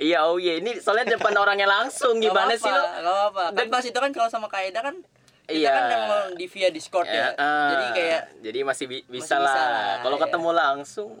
[0.00, 0.56] Iya, oh iya.
[0.56, 2.16] Ini soalnya depan orangnya langsung.
[2.18, 2.80] Gimana sih lo?
[2.80, 3.42] Gak apa-apa.
[3.52, 4.96] Kan Dan- pas itu kan kalau sama Kaeda kan
[5.44, 5.72] kita Iya.
[5.74, 7.34] kan emang di via Discord ya.
[7.34, 9.66] ah, Jadi kayak jadi masih bi- bisa Masih bisa lah.
[9.66, 10.22] lah, Kalau iya.
[10.24, 11.10] ketemu langsung.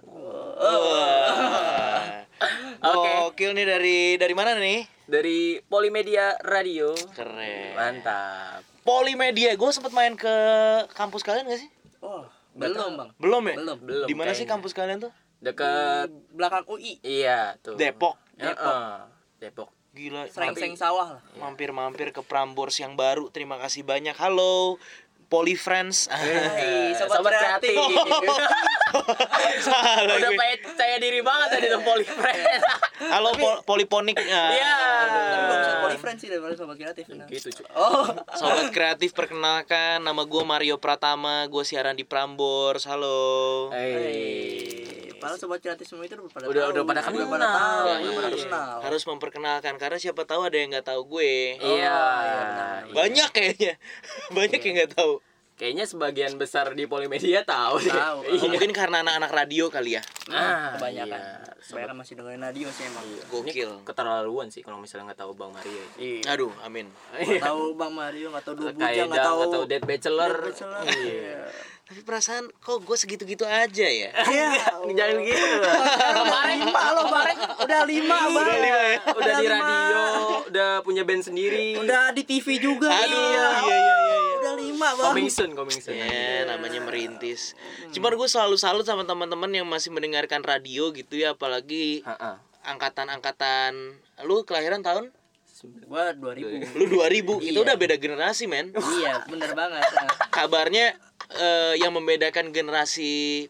[2.82, 3.10] Oke.
[3.28, 4.86] Gokil nih dari dari mana nih?
[5.04, 6.94] Dari Polimedia Radio.
[7.10, 7.74] Keren.
[7.74, 8.62] Mantap.
[8.80, 10.34] Polimedia, gue sempet main ke
[10.94, 11.70] kampus kalian gak sih?
[12.00, 12.24] oh,
[12.54, 13.10] belum, Bang.
[13.18, 13.54] Belum ya?
[13.58, 13.78] Belum.
[13.78, 15.12] Belum, Di mana sih kampus kalian tuh?
[15.36, 16.96] Dekat belakang UI.
[17.02, 17.74] iya tuh.
[17.74, 18.16] Depok.
[18.40, 18.76] Depok.
[19.38, 19.70] Depok.
[19.90, 20.30] Gila.
[20.30, 21.22] Sering-sering sawah lah.
[21.36, 23.28] Mampir-mampir ke Prambors yang baru.
[23.28, 24.14] Terima kasih banyak.
[24.16, 24.78] Halo.
[25.30, 26.10] Poly Friends.
[26.10, 27.70] Hai, sobat, Sobat kreatif.
[27.70, 28.30] kreatif.
[29.62, 30.58] Salah Udah gue.
[30.60, 32.42] percaya diri banget tadi tuh Polifriend.
[33.14, 34.18] Halo pol- Poliponik.
[34.20, 34.50] Ah.
[34.50, 34.74] Iya.
[35.06, 37.04] Tapi bagusan Polyfriend sih daripada sobat kreatif.
[37.06, 37.48] Gitu.
[37.72, 42.82] Oh, Sobat kreatif perkenalkan nama gue Mario Pratama, gue siaran di Prambors.
[42.84, 43.70] Halo.
[43.70, 44.82] Hey.
[45.16, 46.72] Padahal sobat kreatif semua itu udah pada Udah- tahu.
[46.72, 47.28] udah pada Udah kenal.
[47.28, 48.40] pada tahu, Iya, udah pada iya.
[48.42, 48.76] kenal.
[48.80, 51.60] Harus memperkenalkan karena siapa tahu ada yang nggak tahu gue.
[51.60, 51.92] Iya.
[51.92, 52.80] benar.
[52.90, 53.74] Banyak kayaknya.
[54.30, 55.19] Banyak yang nggak tahu.
[55.60, 57.92] Kayaknya sebagian besar di Polimedia tahu sih.
[57.92, 60.02] Tahu, Oh, mungkin karena anak-anak radio kali ya.
[60.26, 61.20] Ah, kebanyakan.
[61.20, 61.36] iya.
[61.60, 63.04] Kebanyakan masih dengerin radio sih emang.
[63.28, 63.70] Gokil.
[63.84, 65.84] Keterlaluan sih kalau misalnya nggak tahu Bang Mario.
[65.94, 66.32] Iya.
[66.32, 66.88] Aduh, amin.
[67.12, 70.32] Nggak tahu Bang Mario, nggak tahu Dua Bujang, nggak tahu nggak tahu Dead Bachelor.
[70.32, 70.82] Dead Bachelor.
[70.96, 71.38] Iya.
[71.84, 74.10] Tapi perasaan kok gue segitu-gitu aja ya?
[74.16, 74.50] Iya.
[74.96, 75.46] Jangan gitu.
[75.92, 78.30] Kemarin lima loh kemarin udah lima bang.
[78.30, 78.98] Udah lima ya?
[79.10, 79.54] Udah di lima.
[79.58, 80.00] radio,
[80.46, 81.74] udah punya band sendiri.
[81.76, 82.88] Udah di TV juga.
[82.88, 83.96] Aduh, iya iya iya.
[83.98, 84.18] iya.
[84.38, 85.06] Udah lima bang.
[85.10, 85.96] Coming soon, coming soon.
[85.96, 87.54] Ya, namanya merintis.
[87.90, 92.36] Cuman gue selalu salut sama teman-teman yang masih mendengarkan radio gitu ya, apalagi Heeh.
[92.64, 93.72] angkatan-angkatan.
[94.24, 95.10] Lu kelahiran tahun?
[95.84, 96.48] Gua dua ribu.
[96.72, 97.36] Lu 2000.
[97.44, 97.64] Itu Iya.
[97.68, 98.72] udah beda generasi, men.
[98.72, 99.84] Iya bener banget.
[100.32, 100.96] Kabarnya
[101.30, 103.46] eh, yang membedakan generasi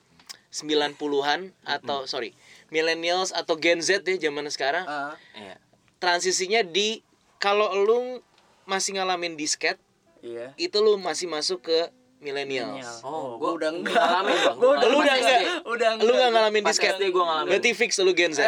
[0.50, 2.34] 90-an atau sorry,
[2.68, 5.56] millennials atau Gen Z ya zaman sekarang, ah, Iya.
[6.02, 7.00] transisinya di
[7.38, 8.18] kalau lu
[8.66, 9.78] masih ngalamin disket,
[10.22, 10.46] iya.
[10.56, 11.78] itu lu masih masuk ke
[12.18, 12.68] millennials.
[12.70, 12.96] Millennial.
[13.00, 13.96] Oh, Oh, gua gua udah nggak enggak.
[14.02, 14.56] ngalamin, Bang.
[14.56, 15.40] Gua Lu udah enggak?
[15.64, 16.04] Udah enggak.
[16.04, 16.92] Lu gak ngalamin disket?
[16.92, 17.50] SD gua ngalamin.
[17.50, 18.40] Berarti fix lu Gen Z.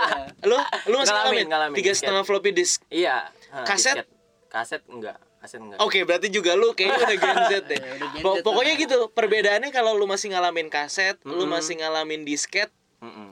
[0.48, 2.82] lu lu masih Ngalamin, ngalamin, tiga setengah floppy disk.
[2.88, 3.30] Iya.
[3.62, 4.02] Kaset?
[4.02, 4.06] disket.
[4.48, 5.18] Kaset enggak.
[5.38, 5.78] Kaset enggak.
[5.78, 7.78] Oke, berarti juga lu kayaknya udah Gen Z deh.
[7.80, 11.48] Ya, udah Gen Pok- Z Pokoknya gitu, perbedaannya kalau lu masih ngalamin kaset, lu Mm-mm.
[11.50, 12.68] masih ngalamin disket,
[12.98, 13.30] Mm-mm.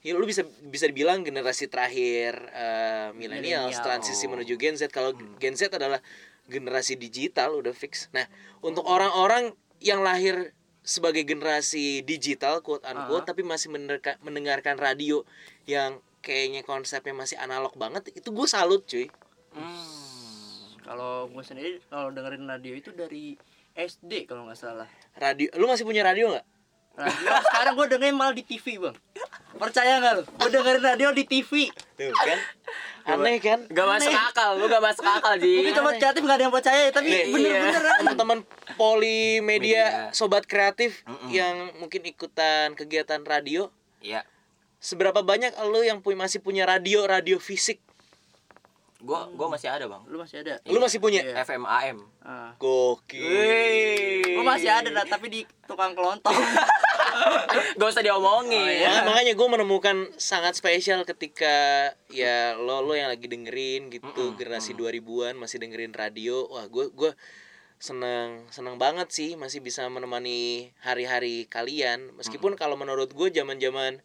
[0.00, 3.84] ya lu bisa bisa dibilang generasi terakhir eh, millennials Millennial.
[3.84, 4.32] transisi Oh.
[4.32, 4.88] menuju Gen Z.
[4.88, 5.98] Kalau Gen Z adalah
[6.50, 8.10] generasi digital udah fix.
[8.10, 8.26] Nah,
[8.60, 10.52] untuk orang-orang yang lahir
[10.82, 13.28] sebagai generasi digital quote unquote Ah.
[13.30, 15.22] tapi masih menerka- mendengarkan radio
[15.64, 19.06] yang kayaknya konsepnya masih analog banget, itu gue salut cuy.
[19.54, 20.76] Hmm.
[20.82, 23.38] Kalau gue sendiri kalau dengerin radio itu dari
[23.72, 24.88] SD kalau nggak salah.
[25.16, 26.46] Radio, lu masih punya radio nggak?
[27.00, 28.96] Radio sekarang gue dengerin malah di TV bang.
[29.52, 30.22] Percaya nggak lu?
[30.26, 31.72] Gue dengerin radio di TV.
[31.96, 32.38] Tuh kan?
[33.02, 33.64] Aneh kan?
[33.66, 35.56] Gak masuk akal, lu gak masuk akal, Ji.
[35.56, 37.80] Mungkin coba kreatif nggak ada yang percaya tapi Nih, bener-bener.
[37.80, 37.92] iya.
[37.98, 38.38] teman-teman
[38.76, 39.84] polimedia Media.
[40.12, 41.28] sobat kreatif Mm-mm.
[41.28, 44.22] yang mungkin ikutan kegiatan radio Iya.
[44.78, 47.80] seberapa banyak lo yang punya masih punya radio radio fisik
[49.00, 50.04] Gua gua masih ada, Bang.
[50.04, 50.60] Lu masih ada?
[50.62, 51.40] lu masih punya Iya.
[51.40, 51.98] FM AM.
[52.20, 52.52] Ah.
[52.54, 56.32] gokil Gue masih ada dah, tapi di tukang kelontong.
[57.76, 58.56] Gak usah diomongin.
[58.56, 58.88] Oh, iya.
[58.94, 61.52] Maka- makanya gue menemukan sangat spesial ketika
[62.08, 66.88] ya lo lo yang lagi dengerin gitu Mm-mm, generasi 2000-an masih dengerin radio wah gue
[66.90, 67.12] gue
[67.76, 74.04] senang senang banget sih masih bisa menemani hari-hari kalian meskipun kalau menurut gue zaman-zaman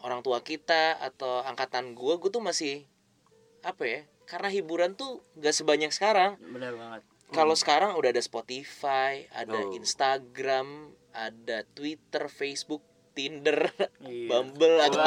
[0.00, 2.86] orang tua kita atau angkatan gue gue tuh masih
[3.64, 7.02] apa ya karena hiburan tuh gak sebanyak sekarang Bener banget.
[7.28, 9.72] kalau sekarang udah ada Spotify, ada Oh.
[9.74, 10.68] Instagram,
[11.10, 12.80] ada Twitter, Facebook,
[13.12, 13.68] Tinder,
[14.00, 14.26] Iya.
[14.30, 15.02] Bumble atau.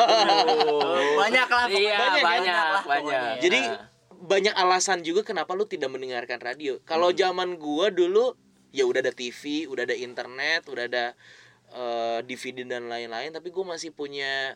[1.17, 1.65] Banyak lah.
[1.67, 3.21] Iya, Banyak, banyak, lah banyak.
[3.39, 3.87] Jadi Nah.
[4.17, 6.79] banyak alasan juga kenapa lu tidak mendengarkan radio.
[6.83, 7.17] Kalau Hmm.
[7.17, 8.33] zaman gua dulu
[8.69, 11.05] ya udah ada TV, udah ada internet, udah ada
[11.67, 14.55] eh, DVD dan lain-lain, tapi gua masih punya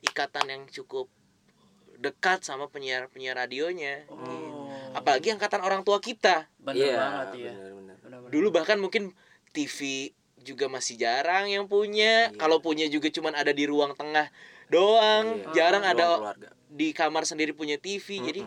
[0.00, 1.08] ikatan yang cukup
[2.02, 4.02] dekat sama penyiar-penyiar radionya.
[4.10, 4.66] Oh.
[4.92, 6.50] Apalagi angkatan orang tua kita.
[6.58, 7.52] Bener Iya, banget ya.
[7.54, 7.96] bener-bener.
[8.02, 8.30] Bener-bener.
[8.34, 9.14] Dulu bahkan mungkin
[9.54, 10.10] TV
[10.42, 12.28] juga masih jarang yang punya.
[12.28, 12.36] Iya.
[12.36, 14.26] Kalau punya juga cuman ada di ruang tengah
[14.66, 15.38] doang.
[15.38, 15.54] Iya.
[15.54, 16.48] Jarang Ruang ada keluarga.
[16.66, 18.18] di kamar sendiri punya TV.
[18.18, 18.42] Jadi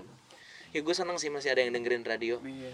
[0.75, 2.43] ya gue seneng sih masih ada yang dengerin radio.
[2.43, 2.71] Iya.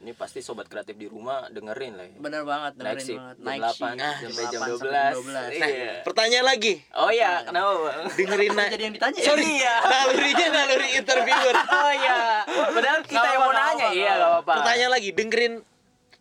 [0.00, 2.16] Ini pasti sobat kreatif di rumah dengerin lah ya.
[2.16, 3.36] Bener banget, Naik dengerin shift banget.
[3.36, 3.84] jam Naik 8 shift.
[4.24, 4.80] sampai jam 8 12.
[4.80, 5.28] sampai 12.
[5.28, 5.92] Nah, Iya.
[6.00, 6.74] pertanyaan lagi.
[6.94, 8.00] Oh iya, kenapa, Bang?
[8.10, 9.26] Dengerin na- Jadi yang ditanya ya?
[9.26, 9.74] Sorry, Iya.
[9.82, 11.56] nalurinya naluri interviewer.
[11.60, 12.18] Oh iya.
[12.48, 13.86] Padahal kita Nggak yang mau nanya.
[13.86, 14.16] Iya, apa-apa.
[14.16, 14.52] gak apa-apa.
[14.56, 15.54] Pertanyaan lagi, dengerin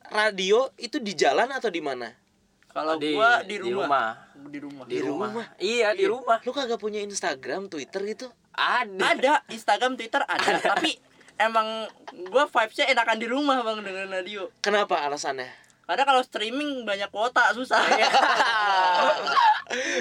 [0.10, 2.08] radio itu di jalan atau di mana?
[2.70, 3.88] Kalau di, gua di di rumah.
[3.88, 4.08] rumah.
[4.46, 4.84] Di rumah.
[4.86, 5.30] Di rumah.
[5.32, 5.46] rumah?
[5.58, 6.38] Iya, di rumah.
[6.42, 8.28] Lu kagak punya Instagram, Twitter gitu?
[8.52, 9.16] Ada.
[9.16, 11.00] Ada Instagram, Twitter ada, tapi
[11.40, 11.88] emang
[12.30, 14.52] gua vibesnya enakan di rumah bang dengan radio.
[14.60, 15.50] Kenapa alasannya?
[15.90, 17.82] Karena kalau streaming banyak kuota susah.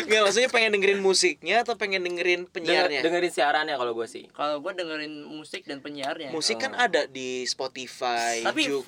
[0.08, 3.00] Nggak, maksudnya pengen dengerin musiknya atau pengen dengerin penyiarnya?
[3.00, 4.25] Denger- dengerin siarannya kalau gue sih.
[4.32, 6.32] kalau gua dengerin musik dan penyiarnya.
[6.32, 8.85] Musik kan ada di Spotify, Tapi Juk.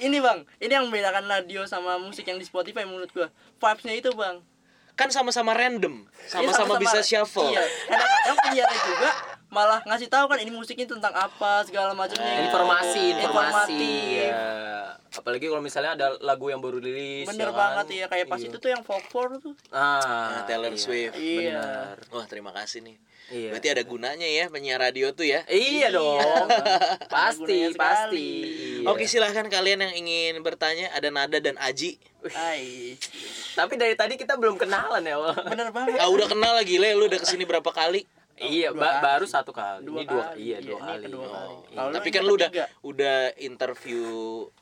[0.00, 3.28] ini bang, ini yang membedakan radio sama musik yang di Spotify menurut gua.
[3.60, 4.40] Vibesnya itu bang.
[4.92, 7.48] Kan sama-sama random, Iya, sama-sama bisa shuffle.
[7.48, 7.64] Iya.
[7.88, 8.36] Kadang-kadang
[9.52, 12.48] malah ngasih tahu kan ini musiknya tentang apa segala macamnya.
[12.48, 13.76] informasi, informasi.
[13.76, 14.32] Informatif.
[14.32, 14.48] Ya.
[15.12, 17.28] Apalagi kalau misalnya ada lagu yang baru rilis.
[17.28, 17.60] Bener ya kan?
[17.60, 18.48] banget ya kayak pas Iya.
[18.48, 19.52] itu tuh yang folk tuh.
[19.68, 20.80] Ah, Nah, Taylor iya.
[20.80, 21.14] Swift.
[21.20, 21.60] Iya.
[21.60, 21.96] Benar.
[22.08, 22.96] Wah, terima kasih nih.
[23.28, 23.48] Iya.
[23.52, 25.44] Berarti ada gunanya ya penyiar radio tuh ya.
[25.52, 26.48] Iya dong.
[27.12, 28.28] pasti, pasti.
[28.80, 28.88] Iya.
[28.88, 30.88] Oke, silahkan kalian yang ingin bertanya.
[30.96, 32.00] Ada Nada dan Aji.
[32.32, 32.96] Ai.
[33.52, 35.36] Tapi dari tadi kita belum kenalan ya, Wal.
[35.44, 36.00] Bener banget.
[36.00, 36.96] Ah, udah kenal lagi, Le.
[36.96, 38.08] Lu udah ke sini berapa kali?
[38.34, 39.04] Iya, dua ba- kali.
[39.04, 39.82] baru satu kali.
[39.82, 40.36] Dua ini dua, kali.
[40.38, 41.04] iya Iya, dua ini kali.
[41.04, 41.54] kedua Oh, kali.
[41.54, 41.76] iya.
[41.76, 42.50] Kalau Tapi kan lu udah
[42.82, 44.04] udah interview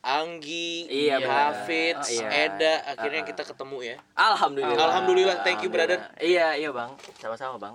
[0.01, 1.35] Anggi, Iya, benar.
[1.55, 2.27] Hafid, Iya.
[2.45, 3.97] Eda, akhirnya Ah, kita ketemu ya.
[4.13, 4.77] Alhamdulillah.
[4.81, 5.99] Alhamdulillah, thank you, brother.
[6.17, 6.93] Iya, iya, Bang.
[7.17, 7.75] Sama-sama, Bang.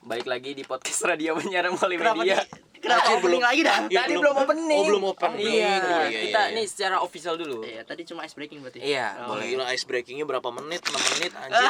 [0.00, 1.84] Baik lagi di podcast Radio Penyiaran Kenapa
[2.16, 2.40] Multimedia.
[2.40, 3.46] di, kenapa Anjir, opening belum.
[3.46, 3.78] lagi dah?
[3.82, 4.22] Iya, Tadi belum.
[4.22, 4.74] belum opening.
[4.74, 5.46] Oh, belum opening.
[5.46, 6.70] Iya, Oh, iya, kita iya, nih iya.
[6.70, 7.58] secara official dulu.
[7.62, 8.78] Iya, tadi cuma ice breaking berarti.
[8.80, 9.44] Iya, Oh, boleh.
[9.46, 10.80] Gila ice breakingnya berapa menit?
[10.82, 11.68] 6 menit anjir.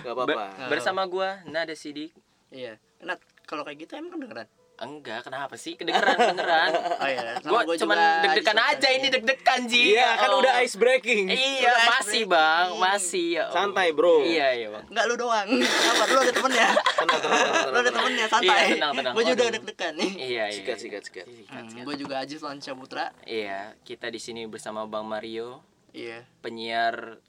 [0.00, 0.42] Gak apa-apa.
[0.68, 2.12] bersama gua Nada Sidik.
[2.48, 2.76] Iya.
[3.00, 4.46] Nat, kalau kayak gitu emang kedengeran?
[4.80, 5.76] Enggak, kenapa sih?
[5.76, 6.70] Kedengeran, kedengeran.
[6.72, 9.92] Oh iya, sama gua gua cuman deg-degan aja ini deg-degan Ji.
[9.92, 10.40] Iya, kan Oh.
[10.40, 11.28] udah ice breaking.
[11.28, 12.32] Iya, Udah masih, breaking.
[12.32, 12.68] Bang.
[12.80, 13.28] Masih.
[13.36, 13.44] ya.
[13.52, 14.24] Santai, bro.
[14.24, 14.84] Iya, iya, Bang.
[14.88, 15.48] Enggak lu doang.
[15.52, 16.02] Kenapa?
[16.06, 16.68] Lu ada temennya.
[16.72, 18.48] Tenang, tenang, tenang, Lu ada temennya santai.
[18.48, 19.12] Iya, tenang, tenang.
[19.12, 20.10] Gua juga deg-degan nih.
[20.16, 20.44] Iya, iya.
[20.50, 20.82] Sikat, iya.
[20.82, 21.26] sikat, sikat.
[21.46, 23.06] Hmm, gua juga Ajis Lanca Putra.
[23.22, 25.60] Iya, kita di sini bersama Bang Mario,
[25.92, 26.24] Iya.
[26.40, 27.20] penyiar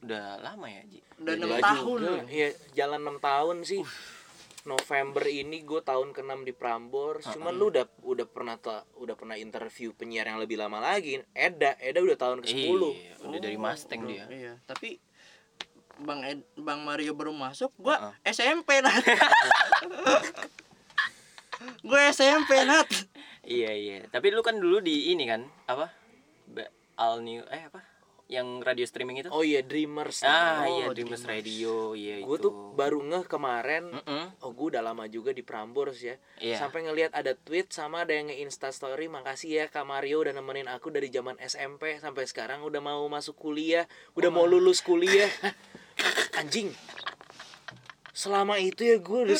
[0.00, 1.00] udah lama ya, Ji.
[1.16, 1.98] Udah Gila 6 tahun.
[2.28, 3.80] Iya, jalan 6 tahun sih.
[4.62, 7.26] November ini gue tahun ke-6 di Prambors.
[7.34, 11.18] Cuman lu udah udah pernah ta- udah pernah interview penyiar yang lebih lama lagi.
[11.34, 12.78] Eda, Eda udah tahun ke-10.
[12.78, 14.24] Iya, udah dari Mustang dia.
[14.30, 15.02] Iya, tapi
[16.02, 18.32] Bang Ed, Bang Mario baru masuk, gua Heeh.
[18.32, 18.96] SMP nat.
[21.86, 22.88] gue SMP nat.
[23.42, 23.98] Iya, iya.
[24.08, 25.90] Tapi lu kan dulu di ini kan, apa?
[26.96, 27.91] All New eh apa?
[28.32, 29.28] Yang radio streaming itu?
[29.28, 30.24] Oh iya, Dreamers.
[30.24, 33.92] ah, oh, iya, Dreamers Radio, iya Gue tuh baru ngeh kemarin.
[33.92, 34.40] Mm-mm.
[34.40, 36.16] Oh, gue udah lama juga di Prambors ya.
[36.40, 36.56] Iya.
[36.56, 40.64] Sampai ngelihat ada tweet sama ada yang nge-insta story, makasih ya Kak Mario udah nemenin
[40.64, 43.84] aku dari zaman SMP sampai sekarang udah mau masuk kuliah,
[44.16, 45.28] udah mau lulus kuliah.
[46.40, 46.72] Anjing.
[48.12, 49.36] Selama itu ya gue udah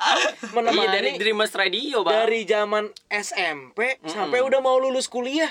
[0.56, 2.12] menemani Iya, dari Dreamers Radio, Bang.
[2.14, 5.48] dari zaman SMP sampai udah mau lulus kuliah.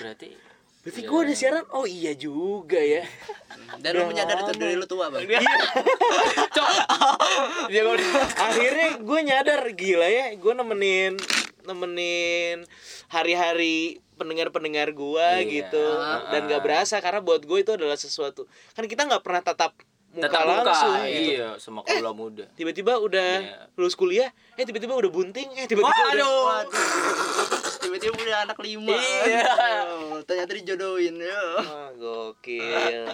[0.00, 0.43] Berarti
[0.84, 1.08] Berarti Iya.
[1.08, 1.64] gue udah siaran.
[1.70, 3.02] Oh iya juga ya.
[3.82, 5.24] Dan lu menyadari itu diri lu tua, Bang.
[6.56, 6.68] Cok.
[7.66, 8.04] Dia ngomong-
[8.36, 11.16] akhirnya gue nyadar gila ya gue nemenin
[11.64, 12.60] nemenin
[13.08, 15.48] hari-hari pendengar-pendengar gue Iya.
[15.50, 15.84] gitu
[16.28, 19.72] dan gak berasa karena buat gue itu adalah sesuatu kan kita nggak pernah tatap
[20.12, 20.60] muka Tetap muka.
[20.62, 21.30] langsung gitu.
[21.34, 22.44] Iya, sama kaula muda.
[22.52, 23.56] tiba-tiba udah Iya.
[23.74, 26.28] lulus kuliah eh tiba-tiba udah bunting eh tiba-tiba udah
[26.60, 26.78] Waduh.
[27.84, 28.96] Tiba-tiba punya anak lima.
[28.96, 29.52] Iya.
[30.08, 31.20] Oh, ternyata dijodohin.
[31.20, 31.42] Ya.
[31.60, 33.06] Wah, gokil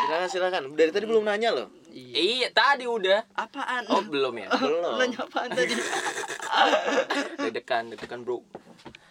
[0.00, 2.14] silakan silakan dari tadi belum nanya loh Iya.
[2.14, 3.26] Iya, tadi udah.
[3.34, 3.82] Apaan?
[3.90, 4.46] Oh, belum ya?
[4.54, 5.74] belum Nanya apaan tadi?
[7.42, 8.46] Deg-degan, deg-degan, Bro.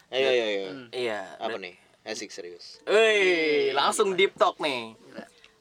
[0.10, 1.22] ayo ayo ayo Iya.
[1.38, 4.96] apa nih asik serius Wih, langsung deep talk nih.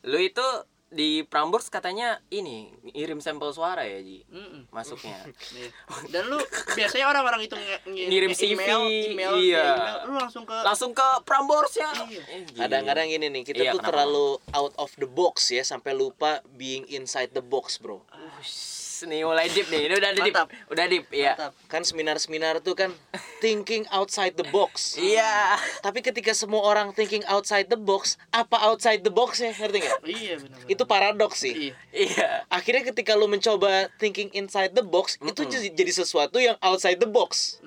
[0.07, 0.47] Lu itu
[0.89, 4.25] di Prambors katanya ini ngirim sampel suara ya, Ji?
[4.27, 4.69] Mm-mm.
[4.69, 5.21] Masuknya.
[5.51, 5.69] Iya.
[6.09, 6.39] Dan lu
[6.73, 9.65] biasanya orang-orang itu Ngirim nge- email, CV, email, iya.
[9.67, 11.93] email, lu langsung ke Langsung ke Prambors ya.
[12.05, 12.23] Iya.
[12.27, 12.41] Eh.
[12.55, 13.89] Kadang-kadang gini nih, kita Iya, tuh kenapa?
[13.91, 18.05] terlalu out of the box ya sampai lupa being inside the box, Bro.
[18.39, 19.87] Ush, nih mulai deep nih.
[19.87, 20.35] Ini udah deep.
[20.35, 20.49] Mantap.
[20.73, 21.37] Udah deep, iya.
[21.37, 21.53] Mantap.
[21.69, 22.91] Kan seminar-seminar tuh kan
[23.39, 24.97] thinking outside the box.
[24.99, 25.55] Iya.
[25.85, 29.55] Tapi ketika semua orang thinking outside the box, apa outside the box ya?
[29.55, 29.99] Ngerti nggak?
[30.09, 30.59] Iya benar.
[30.67, 31.71] Itu paradoks sih.
[31.71, 31.75] Iya.
[31.95, 32.29] Iya.
[32.49, 37.11] Akhirnya ketika lu mencoba thinking inside the box, itu jadi jadi sesuatu yang outside the
[37.11, 37.61] box.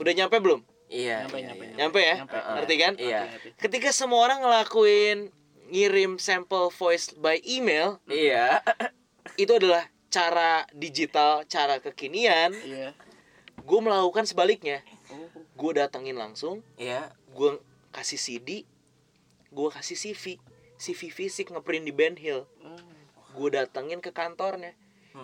[0.00, 0.64] Udah nyampe belum?
[0.90, 1.28] Iya.
[1.28, 1.74] Nyampe, iya, nyampe, iya.
[1.78, 2.14] Nyampe ya?
[2.24, 2.36] Nyampe.
[2.38, 2.92] Ngerti kan?
[2.98, 3.20] Iya.
[3.60, 5.30] Ketika semua orang ngelakuin
[5.70, 8.58] ngirim sampel voice by email, Iya.
[9.38, 12.50] itu adalah cara digital, cara kekinian.
[12.52, 12.90] Iya.
[13.62, 14.82] Gue melakukan sebaliknya.
[15.08, 15.30] Oh.
[15.54, 17.14] Gue datengin langsung, Iya.
[17.30, 17.62] gue
[17.94, 18.66] kasih CD,
[19.54, 20.42] gue kasih CV,
[20.76, 22.44] CV fisik ngeprint di Ben Hill.
[22.66, 22.80] Oh.
[23.38, 24.74] Gue datengin ke kantornya.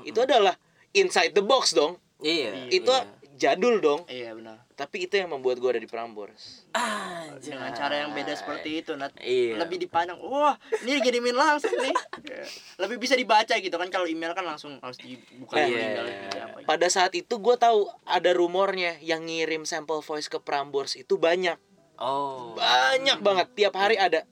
[0.06, 0.58] Itu adalah
[0.94, 1.98] inside the box dong.
[2.22, 2.70] Iya.
[2.70, 3.15] Itu iya.
[3.36, 4.64] Jadul dong Iya benar.
[4.72, 7.52] tapi itu yang membuat gue ada di Prambors Anjay.
[7.52, 9.12] Dengan cara yang beda seperti itu, Nat.
[9.16, 9.56] Iya.
[9.58, 11.92] Lebih dipandang, wah, ini kirimin langsung nih.
[12.22, 12.44] Iya.
[12.82, 15.68] Lebih bisa dibaca gitu kan kalau email kan langsung harus dibuka Iya.
[15.68, 16.66] email gitu, apa gitu.
[16.66, 21.56] pada saat itu gue tahu ada rumornya yang ngirim sampel voice ke Prambors itu banyak
[21.96, 22.52] Oh.
[22.52, 24.24] banyak banget tiap hari ada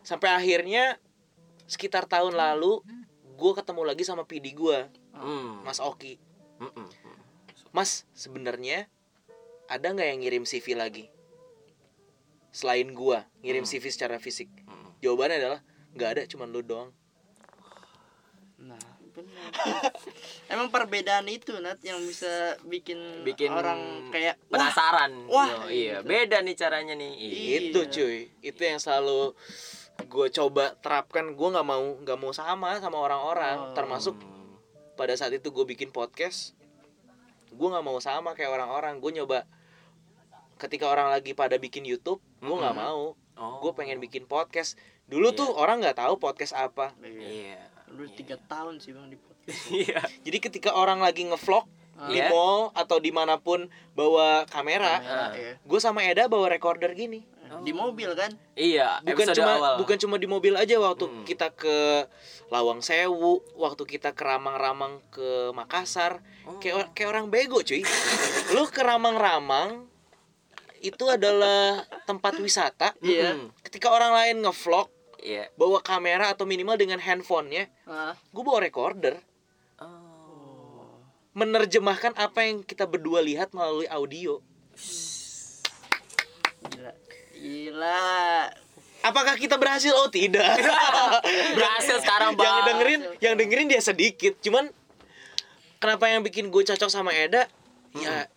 [0.00, 1.00] sampai akhirnya
[1.64, 2.80] sekitar tahun lalu
[3.32, 5.60] gue ketemu lagi sama PD gue Hmm.
[5.60, 6.16] Mas Oki
[6.58, 6.88] Mm-mm.
[7.70, 8.90] Mas sebenarnya
[9.66, 11.06] ada nggak yang ngirim CV lagi
[12.50, 14.90] selain gua ngirim CV secara fisik Hmm.
[14.98, 15.60] jawabannya adalah
[15.92, 16.90] nggak ada cuman lu doang
[18.60, 18.76] Nah,
[19.10, 19.48] benar.
[20.52, 22.28] Emang perbedaan itu Nat yang bisa
[22.62, 25.12] bikin, Bikin orang kayak wah, penasaran.
[25.24, 26.06] wah, Yo, iya, gitu.
[26.06, 27.08] beda nih caranya nih.
[27.14, 27.56] Iya.
[27.64, 29.32] itu cuy itu yang selalu
[30.02, 33.72] gue coba terapkan gue nggak mau nggak mau sama sama orang-orang Oh.
[33.72, 34.60] termasuk Hmm.
[34.92, 36.52] pada saat itu gue bikin podcast
[37.50, 39.44] gue nggak mau sama kayak orang-orang gue nyoba
[40.56, 42.86] ketika orang lagi pada bikin YouTube gue nggak Mm-mm.
[42.86, 43.04] mau
[43.34, 43.56] Oh.
[43.58, 44.76] gue pengen bikin podcast
[45.06, 47.56] dulu tuh orang nggak tahu podcast apa Iya.
[47.56, 47.60] Iya.
[47.88, 49.64] Lu tiga tahun sih bang di podcast.
[49.72, 50.00] Iya.
[50.20, 51.64] jadi ketika orang lagi ngevlog
[52.06, 52.28] di Iya.
[52.28, 55.30] mall atau di mana pun bawa kamera Kamera, Ah.
[55.32, 55.56] iya.
[55.56, 57.24] gue sama Eda bawa recorder gini
[57.60, 58.30] Di mobil kan?
[58.54, 59.74] Iya, bukan cuma awal.
[59.76, 61.22] bukan cuma di mobil aja waktu Mm.
[61.24, 62.06] kita ke
[62.48, 66.56] Lawang Sewu waktu kita ke Ramang-Ramang ke Makassar Oh.
[66.58, 67.82] kayak kayak orang bego cuy
[68.54, 69.86] lu ke Ramang-Ramang
[70.80, 73.34] itu adalah tempat wisata Iya.
[73.34, 73.50] Mm-mm.
[73.62, 74.88] ketika orang lain ngevlog
[75.18, 75.50] Iya.
[75.54, 78.14] bawa kamera atau minimal dengan handphonenya Ah.
[78.16, 79.18] gue bawa recorder
[79.76, 80.96] Oh.
[81.32, 84.38] menerjemahkan apa yang kita berdua lihat melalui audio
[86.62, 86.92] Gila.
[87.40, 88.52] Gila.
[89.00, 89.96] apakah kita berhasil?
[89.96, 90.60] Oh tidak.
[91.56, 92.44] Berhasil sekarang, Bang.
[92.44, 94.36] yang dengerin yang dengerin dia sedikit.
[94.44, 94.68] Cuman
[95.80, 97.48] kenapa yang bikin gue cocok sama Eda?
[97.96, 98.28] Ya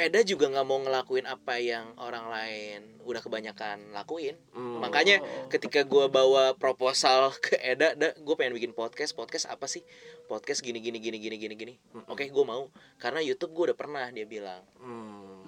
[0.00, 4.40] Eda juga nggak mau ngelakuin apa yang orang lain udah kebanyakan lakuin.
[4.56, 4.80] Hmm.
[4.80, 5.20] makanya
[5.52, 9.12] ketika gue bawa proposal ke Eda gue pengen bikin podcast.
[9.12, 9.84] Podcast apa sih?
[10.24, 11.74] Podcast gini gini gini gini gini gini.
[12.08, 12.72] Oke gue mau.
[12.96, 14.64] Karena YouTube gue udah pernah dia bilang.
[14.80, 15.44] Hmm.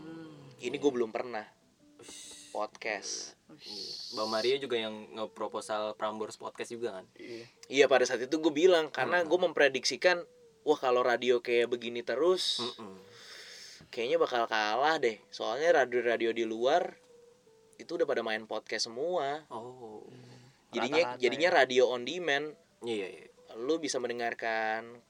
[0.61, 1.62] ini gue belum pernah
[2.53, 3.35] podcast
[4.13, 7.07] Bang Mario juga yang ngeproposal Prambors podcast juga kan?
[7.17, 7.45] Iya.
[7.69, 10.21] iya pada saat itu gue bilang karena gue memprediksikan
[10.63, 12.97] wah kalau radio kayak begini terus Mm-mm.
[13.89, 16.95] kayaknya bakal kalah deh soalnya radio-radio di luar
[17.77, 20.07] itu udah pada main podcast semua Oh.
[20.71, 23.27] jadinya Rata-rata jadinya radio on demand Iya, iya.
[23.59, 25.03] lu bisa mendengarkan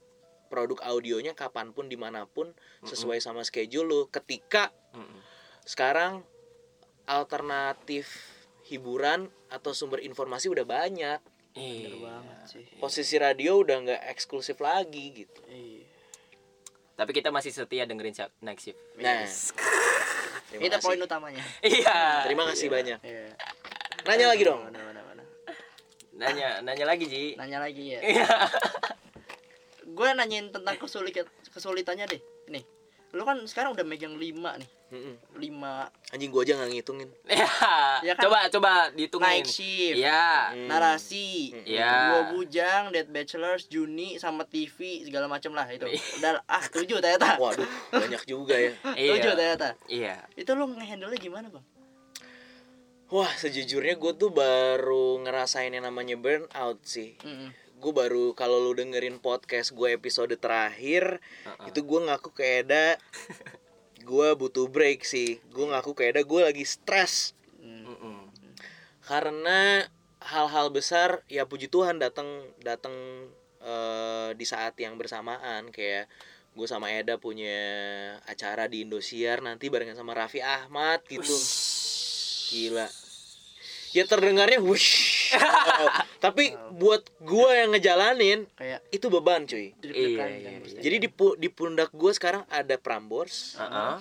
[0.49, 2.53] produk audionya kapan pun di mana pun
[2.85, 5.21] sesuai sama schedule lu ketika Mm-mm.
[5.65, 6.21] sekarang
[7.05, 8.07] alternatif
[8.65, 11.21] hiburan atau sumber informasi udah banyak
[11.53, 12.01] Bener Iya.
[12.01, 12.65] banget sih.
[12.79, 15.85] posisi radio udah nggak eksklusif lagi gitu Iya.
[16.93, 18.79] Tapi kita masih setia dengerin Night Shift.
[18.97, 19.25] nah
[20.53, 21.45] Itu kasih poin utamanya.
[21.61, 22.25] Iya.
[22.25, 23.37] terima kasih banyak Iya.
[24.05, 25.23] nanya lagi dong Mana, mana, mana.
[26.13, 27.25] Nanya, nanya lagi Ji.
[27.35, 28.01] Nanya lagi ya.
[28.01, 28.29] Iya.
[29.85, 32.21] Gue nanyain tentang kesulitan kesulitannya deh.
[32.49, 32.65] Nih,
[33.12, 34.71] lu kan sekarang udah megang lima nih.
[34.92, 35.16] Mm-mm.
[35.37, 37.49] Lima anjing gua aja nggak ngitungin Iya.
[38.04, 38.28] Ya kan?
[38.28, 39.25] Coba coba dihitungin.
[39.25, 40.52] night shift, Iya.
[40.52, 40.69] Hmm.
[40.69, 41.92] narasi, Iya.
[42.09, 45.88] Dua bujang, Dead Bachelors, Juni sama TV segala macam lah itu.
[46.19, 47.37] Udah ah tujuh ternyata.
[47.37, 48.73] waduh banyak juga ya
[49.16, 49.33] Tujuh Iya.
[49.35, 49.69] ternyata.
[49.87, 50.14] Iya.
[50.35, 51.64] Itu lu ngehandle gimana, Bang?
[53.09, 57.12] Wah, sejujurnya gue tuh baru ngerasain yang namanya burnout sih.
[57.21, 57.52] Mm-mm.
[57.83, 61.67] Gue baru kalau lu dengerin podcast gue episode terakhir, Uh-uh.
[61.67, 62.95] itu gue ngaku ke Eda,
[64.11, 65.43] gue butuh break sih.
[65.51, 68.31] Gue ngaku ke Eda gue lagi stres Mm-mm.
[69.03, 69.83] karena
[70.23, 72.95] hal-hal besar ya puji Tuhan datang datang
[73.59, 76.07] eh, di saat yang bersamaan kayak
[76.55, 77.59] gue sama Eda punya
[78.31, 81.35] acara di Indosiar nanti barengan sama Raffi Ahmad gitu.
[82.55, 82.87] Gila.
[83.91, 85.33] Ya terdengarnya wush.
[86.23, 89.75] Tapi buat gua yang ngejalanin Kayak itu beban cuy.
[89.76, 90.50] Iya, kan iya.
[90.79, 93.99] Jadi di pu- di pundak gua sekarang ada Prambors, Uh-uh.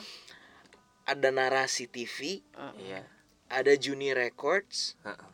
[1.03, 3.01] ada Narasi TV, Ah, Iya.
[3.49, 5.29] ada Juni Records, Uh-uh.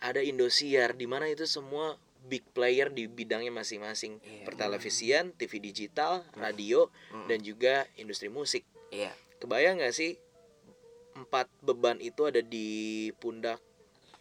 [0.00, 4.16] ada Indosiar di mana itu semua big player di bidangnya masing-masing.
[4.18, 4.44] Iya.
[4.44, 7.26] Pertelevisian, TV digital, radio Mm.
[7.28, 8.64] dan juga industri musik.
[8.88, 9.12] Iya.
[9.38, 10.16] Kebayang gak sih
[11.12, 12.68] empat beban itu ada di
[13.14, 13.60] pundak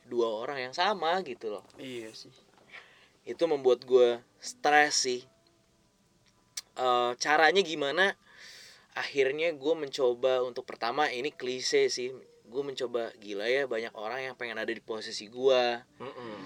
[0.09, 1.63] dua orang yang sama gitu loh.
[1.77, 2.33] Iya sih.
[3.23, 5.21] Itu membuat gue stres sih.
[6.79, 8.17] Eh, caranya gimana?
[8.97, 12.09] Akhirnya gue mencoba untuk pertama ini klise sih.
[12.49, 15.63] Gue mencoba gila ya banyak orang yang pengen ada di posisi gue.
[16.01, 16.39] Mm-mm.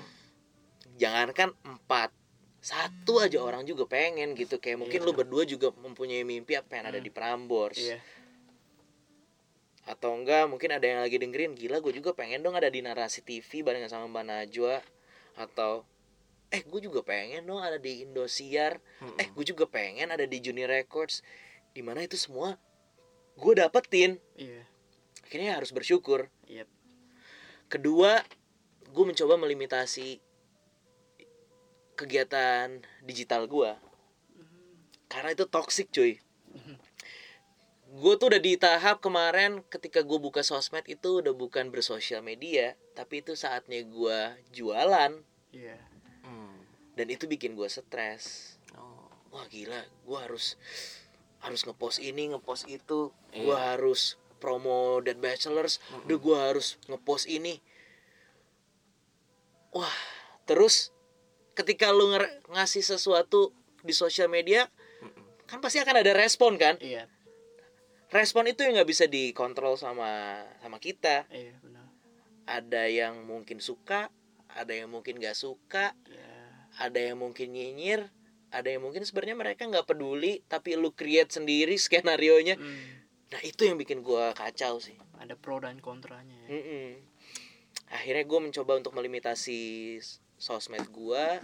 [0.99, 2.11] Jangankan empat,
[2.59, 4.59] satu aja orang juga pengen gitu.
[4.59, 5.07] Kayak mungkin Iya.
[5.07, 7.79] lu berdua juga mempunyai mimpi apa pengen ada di Prambors.
[7.79, 7.97] Iya.
[9.83, 13.19] Atau enggak mungkin ada yang lagi dengerin gila gue juga pengen dong ada di narasi
[13.19, 14.75] TV barengan sama Mbak Najwa.
[15.35, 15.83] Atau
[16.53, 18.79] eh gue juga pengen dong ada di Indosiar.
[19.03, 19.19] Mm-mm.
[19.19, 21.19] eh gue juga pengen ada di Junior Records.
[21.75, 22.55] Di mana itu semua
[23.35, 24.21] gue dapetin.
[24.39, 24.63] Iya.
[25.23, 26.29] akhirnya harus bersyukur.
[26.45, 26.69] Yep.
[27.73, 28.21] kedua
[28.93, 30.21] gue mencoba melimitasi
[31.97, 33.73] kegiatan digital gue
[35.09, 36.21] karena itu toxic cuy
[37.93, 42.73] gue tuh udah di tahap kemarin ketika gue buka sosmed itu udah bukan bersosial media
[42.93, 44.19] tapi itu saatnya gue
[44.49, 45.21] jualan
[45.53, 45.77] Iya.
[46.25, 46.57] Hmm.
[46.97, 49.05] dan itu bikin gue stres Oh.
[49.29, 50.57] wah gila gue harus
[51.39, 53.77] harus ngepost ini ngepost itu gue Iya.
[53.77, 57.61] harus promo Dead Bachelors udah gue harus ngepost ini
[59.69, 59.93] wah
[60.45, 60.89] terus
[61.53, 62.09] ketika lu
[62.49, 63.53] ngasih sesuatu
[63.85, 64.65] di sosial media
[64.97, 65.45] Mm-mm.
[65.45, 67.05] kan pasti akan ada respon kan Iya.
[68.13, 71.85] Respon itu yang nggak bisa dikontrol sama sama kita Iya, benar.
[72.45, 74.13] ada yang mungkin suka
[74.47, 76.29] ada yang mungkin gak suka Iya.
[76.79, 78.05] ada yang mungkin nyinyir
[78.53, 83.01] ada yang mungkin sebenarnya mereka nggak peduli tapi lu create sendiri skenario nya Hmm.
[83.29, 86.49] nah itu yang bikin gua kacau sih Ada pro dan kontranya ya.
[86.53, 86.99] Mm-mm.
[87.89, 89.97] akhirnya gue mencoba untuk melimitasi
[90.35, 91.39] sosmed gua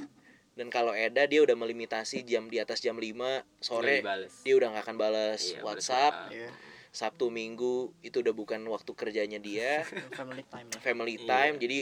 [0.53, 3.97] dan kalau Eda dia udah melimitasi jam di atas jam 5 Nggak sore.
[4.41, 6.49] Dia udah nggak akan balas Iya, WhatsApp balas Iya.
[6.89, 9.83] Sabtu Minggu itu udah bukan waktu kerjanya dia.
[10.17, 10.77] Family time ya.
[10.79, 11.27] family Iya.
[11.27, 11.77] time jadi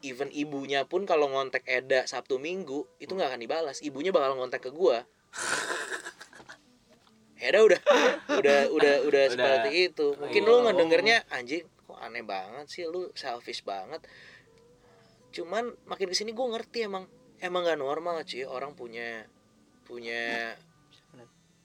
[0.00, 4.60] even ibunya pun kalau ngontek Eda Sabtu Minggu itu nggak akan dibalas ibunya bakal ngontek
[4.60, 5.04] ke gua.
[7.38, 7.78] Eda udah
[8.32, 10.12] udah udah udah seperti itu.
[10.12, 10.44] Mungkin Iya.
[10.44, 14.02] lu ngedengernya anjing kok aneh banget sih lu selfish banget.
[15.30, 17.08] Cuman makin ke sini gua ngerti emang
[17.40, 19.24] emang gak normal cuy orang punya
[19.84, 20.54] punya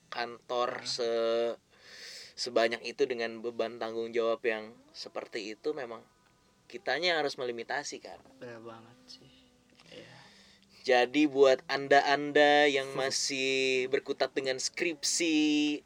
[0.07, 1.09] kantor se
[2.33, 6.01] sebanyak itu dengan beban tanggung jawab yang seperti itu memang
[6.65, 9.29] kitanya harus melimitasi kan Benar banget sih.
[9.89, 10.13] Iya.
[10.83, 15.81] jadi buat anda-anda yang masih berkutat dengan skripsi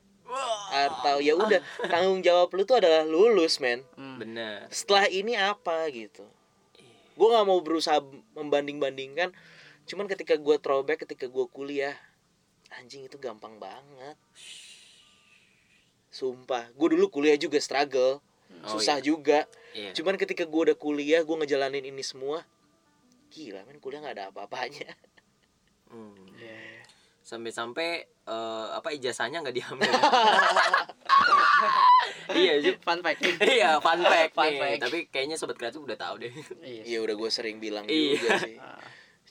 [0.69, 1.59] atau ya udah
[1.91, 4.19] tanggung jawab lu tuh adalah lulus men Hmm.
[4.19, 4.67] Bener.
[4.69, 6.23] setelah ini apa gitu
[7.13, 7.97] gue nggak mau berusaha
[8.33, 9.31] membanding-bandingkan
[9.87, 11.95] cuman ketika gue throwback ketika gue kuliah
[12.73, 14.19] anjing itu gampang banget
[16.09, 18.19] sumpah gue dulu kuliah juga struggle
[18.63, 19.03] Oh, susah iya.
[19.03, 19.39] juga
[19.71, 19.91] Iya.
[19.91, 22.47] cuman ketika gue udah kuliah gue ngejalanin ini semua
[23.29, 24.87] gila men kuliah nggak ada apa-apanya
[25.87, 26.11] Hmm.
[26.35, 26.83] Iya.
[27.23, 29.87] Sampai-sampai eh, apa ijazahnya nggak diambil.
[32.35, 32.59] iya.
[32.77, 33.19] Fun fact.
[33.39, 34.79] Iya, fun fact Fun fact.
[34.83, 36.31] Tapi kayaknya sobat kreatif udah tahu deh.
[36.59, 36.83] Iya.
[36.83, 38.19] iya udah gue sering bilang Iya.
[38.19, 38.75] juga sih Ah,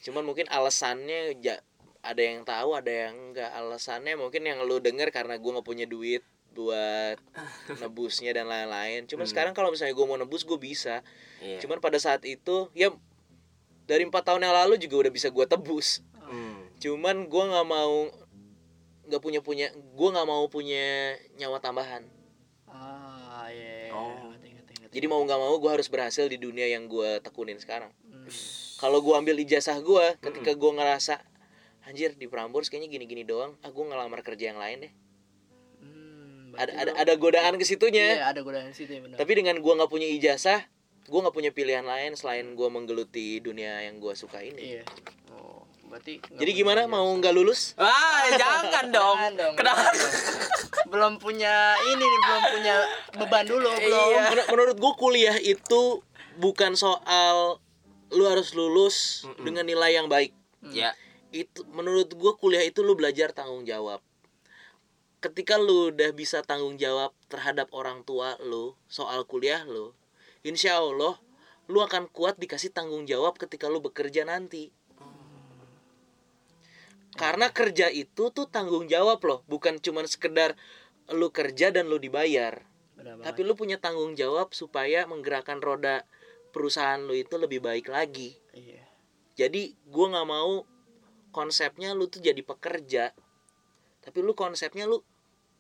[0.01, 1.57] cuman mungkin alasannya ja,
[2.01, 5.85] ada yang tahu ada yang enggak alasannya mungkin yang lu denger karena gue nggak punya
[5.85, 7.19] duit buat
[7.83, 9.33] nebusnya dan lain-lain cuman Hmm.
[9.33, 11.05] sekarang kalau misalnya gue mau nebus gue bisa
[11.39, 11.61] Iya.
[11.61, 12.89] cuman pada saat itu ya
[13.85, 16.65] dari empat tahun yang lalu juga udah bisa gue tebus Hmm.
[16.77, 18.09] cuman gue nggak mau
[19.07, 22.03] nggak punya punya gue nggak mau punya nyawa tambahan
[22.67, 23.89] Ah, iya.
[23.89, 23.95] iya.
[23.95, 24.35] Oh.
[24.87, 28.27] Jadi mau nggak mau gue harus berhasil di dunia yang gue tekunin sekarang Hmm.
[28.77, 31.15] Kalau gue ambil ijazah gue ketika gue ngerasa
[31.83, 34.93] anjir di Prambors kayaknya gini-gini doang ah gue ngelamar kerja yang lain deh
[35.79, 39.17] Hmm, ada ada ada godaan ke situnya Iya, ada godaan situ ya benar.
[39.17, 40.65] tapi dengan gue nggak punya ijazah
[41.03, 44.83] gue nggak punya pilihan lain selain gue menggeluti dunia yang gue suka ini Iya.
[45.31, 46.93] Oh, berarti jadi gimana ijazah.
[46.93, 49.17] mau nggak lulus Ah, jangan dong.
[49.17, 49.55] Jangan dong.
[49.55, 49.85] Kenapa?
[50.87, 52.77] belum punya ini nih, belum punya
[53.17, 54.09] beban dulu, belum.
[54.13, 54.23] Iya.
[54.33, 56.03] Men- menurut gue kuliah itu
[56.37, 57.59] bukan soal
[58.15, 59.45] lu harus lulus Mm-mm.
[59.47, 60.35] dengan nilai yang baik.
[60.67, 60.95] Ya.
[61.35, 64.03] itu menurut gue kuliah itu lu belajar tanggung jawab.
[65.23, 69.95] Ketika lu udah bisa tanggung jawab terhadap orang tua lu soal kuliah lu
[70.47, 71.19] insya Allah
[71.67, 74.71] lu akan kuat dikasih tanggung jawab ketika lu bekerja nanti.
[77.17, 80.55] Karena kerja itu tuh tanggung jawab loh bukan cuman sekedar
[81.11, 82.63] lu kerja dan lu dibayar.
[82.97, 86.07] Benar tapi lu punya tanggung jawab supaya menggerakkan roda
[86.57, 88.33] perusahaan lu itu lebih baik lagi.
[88.57, 88.81] Iya.
[89.37, 90.65] jadi gua nggak mau
[91.29, 93.13] konsepnya lu tuh jadi pekerja
[94.01, 95.03] tapi lu konsepnya lu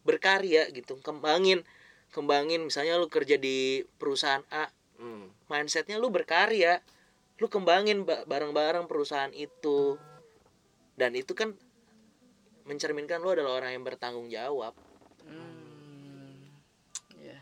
[0.07, 0.97] berkarya gitu.
[1.03, 1.67] Kembangin
[2.15, 2.63] kembangin.
[2.63, 5.29] Misalnya lu kerja di perusahaan A Hmm.
[5.51, 6.81] mindsetnya lu berkarya.
[7.43, 9.99] Lu kembangin ba- bareng-bareng perusahaan itu.
[10.97, 11.53] Dan itu kan
[12.65, 14.73] mencerminkan lu adalah orang yang bertanggung jawab
[15.27, 16.49] Hmm.
[17.19, 17.39] Iya.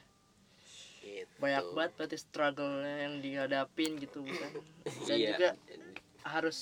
[1.05, 1.34] gitu.
[1.45, 4.51] Banyak banget berarti struggle yang dihadapin gitu bukan.
[5.07, 5.29] Dan Iya.
[5.31, 5.49] juga
[6.25, 6.59] harus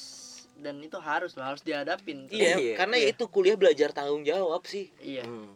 [0.52, 2.26] dan itu harus loh, harus dihadapin.
[2.28, 2.74] iya, Iya.
[2.76, 3.08] karena Iya.
[3.08, 5.22] ya itu kuliah belajar tanggung jawab sih Iya.
[5.24, 5.48] Hmm.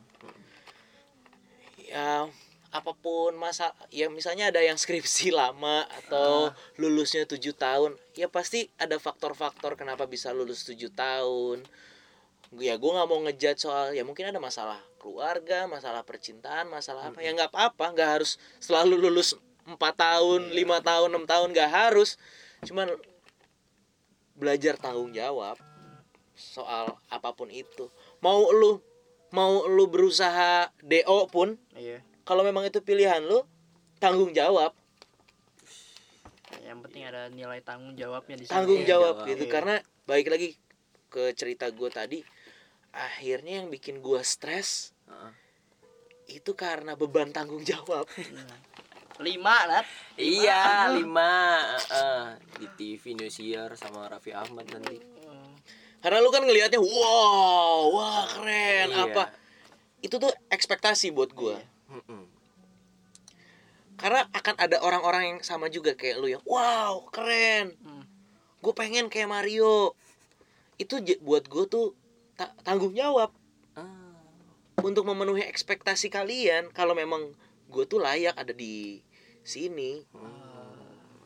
[1.78, 2.26] ya
[2.74, 8.66] apa pun masa ya misalnya ada yang skripsi lama atau lulusnya tujuh tahun ya pasti
[8.76, 11.62] ada faktor-faktor kenapa bisa lulus tujuh tahun
[12.58, 17.22] ya gue nggak mau ngejudge soal ya mungkin ada masalah keluarga masalah percintaan masalah apa
[17.22, 22.18] ya nggak apa-apa nggak harus selalu lulus empat tahun lima tahun enam tahun nggak harus.
[22.66, 22.90] Cuman
[24.34, 25.58] belajar tanggung jawab
[26.34, 27.90] soal apa pun itu.
[28.22, 28.82] Mau lu
[29.34, 32.02] mau lu berusaha do pun iya.
[32.22, 33.42] kalau memang itu pilihan lu
[34.02, 34.74] tanggung jawab.
[36.62, 39.30] Yang penting ada nilai tanggung jawabnya di sana tanggung Iya, jawab jawab.
[39.30, 39.52] gitu Iya.
[39.54, 39.74] karena
[40.06, 40.48] baik lagi
[41.10, 42.18] ke cerita gue tadi
[42.94, 45.32] akhirnya yang bikin gue stres Heeh.
[46.28, 48.58] itu karena beban tanggung jawab Nah.
[49.18, 51.62] lima Nat Iya, lima.
[51.72, 52.24] Heeh.
[52.56, 54.98] di TV Indosiar sama Raffi Ahmad nanti.
[55.22, 55.54] Hmm.
[55.98, 59.04] karena lu kan ngelihatnya wow wah keren Iya.
[59.06, 59.24] apa
[60.00, 62.18] itu tuh ekspektasi buat gue Iya.
[63.96, 68.04] Karena akan ada orang-orang yang sama juga kayak lu yang wow keren Hmm.
[68.58, 69.96] gue pengen kayak Mario
[70.76, 71.86] itu j- buat gue tuh
[72.34, 73.32] ta- tanggung jawab
[73.72, 74.05] Ah.
[74.78, 77.32] Untuk memenuhi ekspektasi kalian kalau memang
[77.66, 79.00] gue tuh layak ada di
[79.42, 80.76] sini Oh,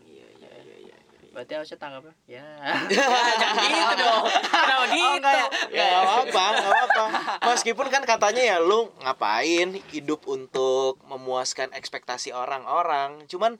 [0.02, 0.96] iya iya iya iya.
[1.30, 2.46] berarti harusnya tanggapnya ya
[2.92, 4.24] Jangan gitu dong.
[4.54, 5.08] Kenapa gitu?
[5.16, 5.46] enggak ya?
[5.70, 7.04] ya nggak apa nggak apa
[7.46, 13.58] meskipun kan katanya ya lu ngapain hidup untuk memuaskan ekspektasi orang-orang cuman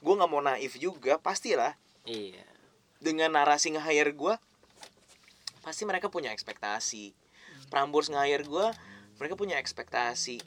[0.00, 2.42] gue nggak mau naif juga pastilah Iya.
[2.98, 4.34] dengan narasi nge-hire gue
[5.60, 7.12] pasti mereka punya ekspektasi
[7.68, 8.68] Prambors nge-hire gue
[9.20, 10.40] mereka punya ekspektasi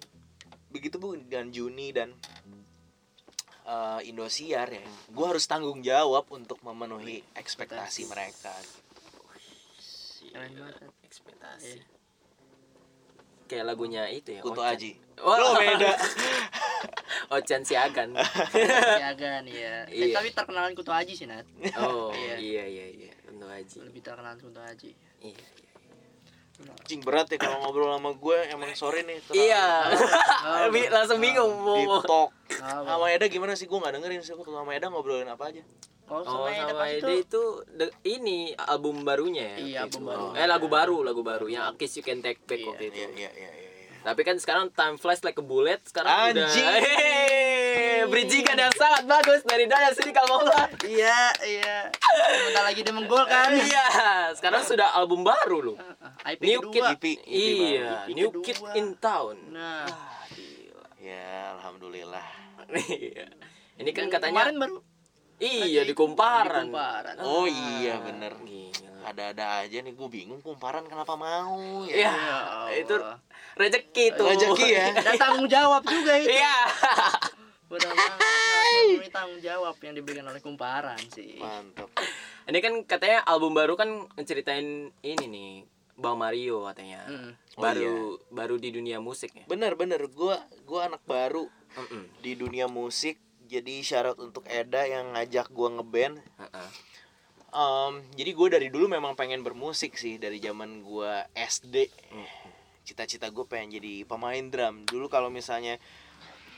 [0.67, 2.09] begitu bu dan Juni dan
[3.63, 8.51] eh, Indosiar ya gue harus tanggung jawab untuk memenuhi ekspektasi mereka
[10.23, 10.89] Keren banget.
[11.03, 11.77] Ekspektasi.
[11.77, 11.85] Iya.
[13.45, 14.41] Kayak lagunya itu ya.
[14.41, 14.65] Kunto.
[14.65, 15.37] Aji Wah.
[15.37, 15.93] lo beda
[17.37, 18.17] Ocan Siagan.
[18.49, 20.17] Siaga nih ya Eh, Iya.
[20.17, 21.45] tapi terkenalan Kutu Haji sih Nat
[21.77, 22.41] Oh, Iya.
[22.41, 23.13] iya iya iya.
[23.23, 23.77] Kunto Aji.
[23.83, 24.89] lebih terkenal Kutu Haji
[25.21, 25.45] Iya.
[26.83, 29.65] Cing berat ya kalau ngobrol sama gue emang sorry nih terlalu Iya.
[30.39, 33.93] Oh, Lebih langsung bingung mau deep mau- talk Oh, sama Eda gimana sih gue nggak
[33.93, 35.65] dengerin sih Kalau sama Eda ngobrolin apa aja
[36.05, 39.57] Oh, Oh, sama Eda sama Ede itu itu de- ini album barunya ya.
[39.57, 40.09] Iya, album itu.
[40.09, 40.25] baru.
[40.35, 42.95] Eh lagu baru, lagu baru yang Kiss You Can Take Back Iya, waktu itu.
[42.95, 43.69] iya iya iya iya.
[44.03, 46.47] Tapi kan sekarang Time Flies Like a Bullet sekarang udah
[48.03, 50.67] Hehehe, bridgingan yang sangat bagus dari Daya Sini Kamola.
[50.83, 51.75] Iya, iya.
[52.35, 53.47] Sebentar lagi dia menggolkan.
[53.55, 53.85] Iya,
[54.35, 55.77] sekarang sudah album baru loh.
[56.27, 56.91] IP New kedua.
[56.93, 58.11] Kid EP, EP Iya, baru.
[58.11, 58.71] New EP Kid kedua.
[58.75, 59.35] in Town.
[59.55, 60.87] Nah, Wah, gila.
[60.99, 62.27] ya alhamdulillah
[62.75, 63.27] Iya.
[63.79, 64.75] Ini kan katanya kemarin baru
[65.39, 66.67] iya di kumparan.
[66.67, 67.15] di kumparan.
[67.23, 68.35] Oh iya, bener.
[69.03, 72.11] Ada-ada aja nih gue bingung kumparan kenapa mau Iya,
[72.67, 72.95] ya itu
[73.55, 74.27] rezeki tuh.
[74.27, 74.85] Rezeki ya.
[74.95, 76.31] Dan tanggung jawab juga itu.
[76.31, 76.55] Iya.
[77.73, 78.19] Benar banget.
[79.01, 81.41] Ini tanggung jawab yang diberikan oleh kumparan sih.
[81.41, 81.89] mantap
[82.49, 85.51] Ini kan katanya album baru kan ngeceritain ini nih,
[85.95, 87.07] Bang Mario katanya.
[87.07, 87.31] Mm.
[87.55, 87.95] Oh, Baru
[88.29, 89.45] baru di dunia musik ya.
[89.45, 92.09] bener-bener gue gua anak baru Mm-mm.
[92.19, 96.69] di dunia musik jadi syarat untuk Eda yang ngajak gue ngeband Heeh.
[97.53, 101.93] Em, jadi gue dari dulu memang pengen bermusik sih dari zaman gue SD
[102.81, 105.77] cita-cita gue pengen jadi pemain drum dulu kalau misalnya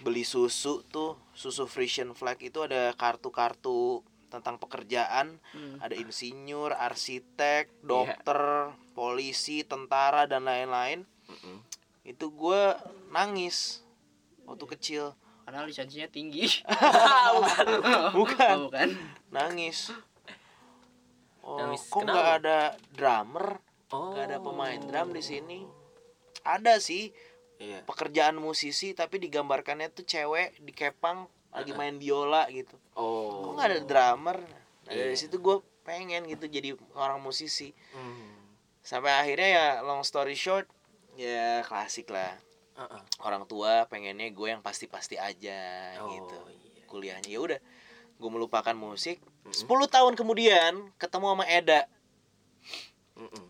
[0.05, 5.79] beli susu tuh susu Frisian Flag itu ada kartu-kartu tentang pekerjaan Hmm.
[5.79, 8.37] ada insinyur arsitek dokter
[8.91, 11.57] polisi tentara dan lain-lain Mm-mm.
[12.03, 12.61] itu gue
[13.09, 13.81] nangis
[14.43, 15.05] waktu kecil
[15.41, 16.45] Karena lisensinya tinggi.
[17.37, 17.65] Bukan.
[18.13, 18.89] bukan Oh, bukan.
[19.29, 19.93] nangis
[21.41, 24.11] oh, Nangis kok nggak ada drummer Oh.
[24.11, 25.61] nggak ada pemain drum di sini
[26.41, 27.13] ada sih
[27.55, 27.79] Iya.
[27.83, 33.47] pekerjaan musisi tapi digambarkannya tuh cewek di kepang lagi main biola gitu Oh.
[33.47, 35.17] kok nggak ada drummer nah, dari Iya.
[35.17, 38.35] situ gue pengen gitu jadi orang musisi Hmm.
[38.81, 40.67] sampai akhirnya ya long story short
[41.13, 42.35] ya klasik lah
[42.75, 43.01] Heeh.
[43.21, 46.83] orang tua pengennya gue yang pasti-pasti aja Oh, gitu iya.
[46.85, 47.59] kuliahnya ya udah
[48.15, 51.87] gue melupakan musik 10 tahun kemudian ketemu sama Eda
[53.15, 53.47] Mm-mm.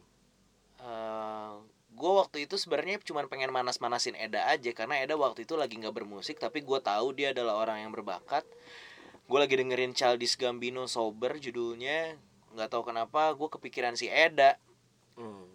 [1.96, 5.96] Gue waktu itu sebenarnya cuma pengen manas-manasin Eda aja karena Eda waktu itu lagi nggak
[5.96, 8.44] bermusik tapi gue tahu dia adalah orang yang berbakat
[9.26, 12.20] gue lagi dengerin Childish Gambino Sober judulnya
[12.52, 14.60] nggak tahu kenapa gue kepikiran si Eda
[15.16, 15.48] Hmm.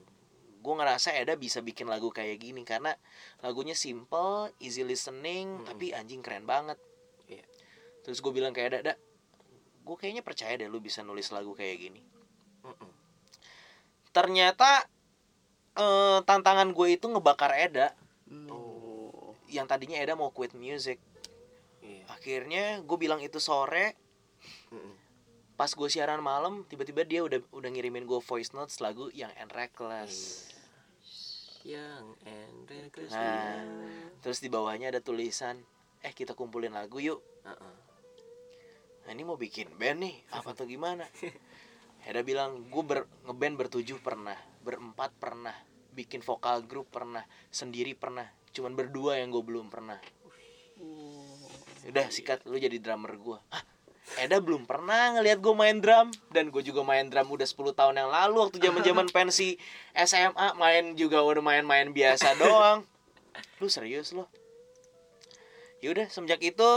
[0.64, 2.96] gue ngerasa Eda bisa bikin lagu kayak gini karena
[3.44, 6.80] lagunya simple easy listening tapi anjing keren banget
[7.28, 7.44] Iya.
[8.00, 8.94] terus gue bilang ke Eda Eda
[9.84, 12.00] gue kayaknya percaya deh lu bisa nulis lagu kayak gini
[12.64, 12.90] Mm-mm.
[14.16, 14.88] ternyata
[15.74, 17.92] eh, tantangan gue itu ngebakar Eda
[18.46, 19.34] Oh.
[19.50, 21.02] yang tadinya Eda mau quit music
[21.80, 22.06] Iya.
[22.08, 23.98] akhirnya gue bilang itu sore
[24.70, 24.94] Mm-mm.
[25.54, 29.50] pas gue siaran malam tiba-tiba dia udah udah ngirimin gue voice notes lagu yang and
[29.50, 30.46] reckless
[31.60, 33.10] Yang and reckless.
[33.10, 33.60] nah
[34.20, 35.58] terus di bawahnya ada tulisan
[36.00, 37.76] eh kita kumpulin lagu yuk Heeh.
[39.04, 41.02] nah ini mau bikin band nih apa tuh gimana
[42.00, 45.54] Heda bilang gue ber, ngeband bertujuh pernah berempat pernah
[45.90, 49.98] bikin vokal grup pernah sendiri pernah cuman berdua yang gue belum pernah.
[51.86, 53.64] Udah sikat lu jadi drummer gue Hah,
[54.20, 56.12] Eda belum pernah ngelihat gue main drum.
[56.32, 59.56] Dan gue juga main drum udah 10 tahun yang lalu waktu zaman zaman pensi
[59.94, 62.84] SMA main juga udah main-main biasa doang.
[63.62, 64.28] Lu serius lo
[65.80, 66.70] yaudah semenjak itu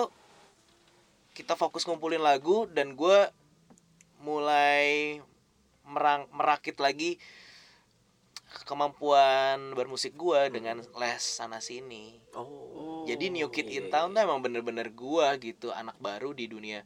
[1.36, 3.28] kita fokus ngumpulin lagu dan gue
[4.24, 5.20] mulai
[5.84, 7.20] merang merakit lagi
[8.62, 13.06] kemampuan bermusik gue dengan les sana sini Oh.
[13.06, 13.94] jadi New Kid iya, in iya.
[13.94, 16.82] Town tuh emang bener-bener gua gitu anak baru di dunia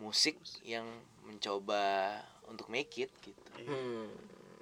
[0.00, 0.88] musik yang
[1.28, 2.16] mencoba
[2.48, 3.50] untuk make it gitu.
[3.68, 4.08] Hmm.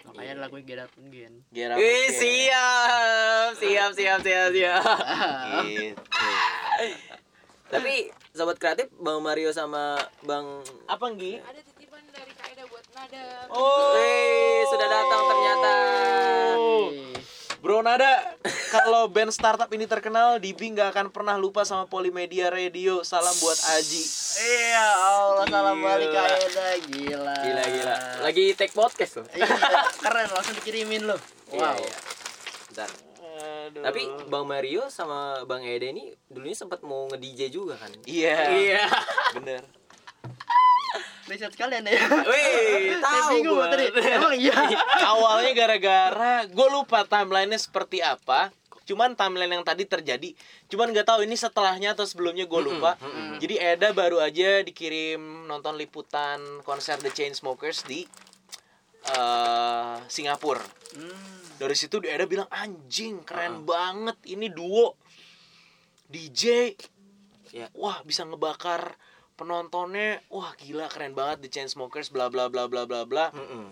[0.08, 4.82] makanya lagu Get Up Again Get up Wih, again, siap, siap, siap, siap, siap.
[5.68, 6.02] Gitu.
[7.68, 11.44] Tapi sobat kreatif Bang Mario sama Bang Apa Nggi?
[11.44, 13.24] Ada titipan dari Kak Eda buat Nada.
[13.52, 15.72] Oh, Wih, sudah datang ternyata.
[17.78, 18.34] Ih, Bro Nada,
[18.74, 23.06] kalau band startup ini terkenal, Dibi nggak akan pernah lupa sama Polimedia Radio.
[23.06, 24.02] Salam buat Aji.
[24.34, 25.86] Iya Allah salam Gila.
[25.86, 27.96] balik Kak Eda Gila Gila gila.
[28.18, 29.30] Lagi take podcast loh.
[29.30, 29.46] Iya,
[30.02, 31.14] keren langsung dikirimin lo
[31.48, 31.94] Iya, Wow iya.
[32.66, 32.90] Bentar.
[33.38, 33.82] Aduh.
[33.86, 37.94] Tapi Bang Mario sama Bang Ede ini dulunya sempat mau nge-DJ juga kan?
[38.02, 38.82] iya, Iya.
[39.38, 39.62] bener.
[41.28, 43.68] Riset sekalian ya Wih, tahu bingung gua.
[43.68, 44.56] tadi Emang iya
[45.12, 48.48] Awalnya gara-gara gue lupa timelinenya seperti apa.
[48.88, 50.32] Cuman timeline yang tadi terjadi,
[50.72, 52.96] cuman nggak tahu ini setelahnya atau sebelumnya gue lupa.
[53.36, 58.08] Jadi Eda baru aja dikirim nonton liputan konser The Chainsmokers di
[59.12, 60.64] eh Singapura.
[60.96, 64.96] Hmm, Dari situ Eda bilang anjing keren banget ini duo
[66.08, 66.72] DJ.
[67.52, 67.68] Ya.
[67.76, 68.96] Wah bisa ngebakar
[69.38, 70.18] penontonnya.
[70.28, 73.30] Wah gila keren banget The Chainsmokers bla bla bla bla bla bla.
[73.30, 73.70] Mm-mm.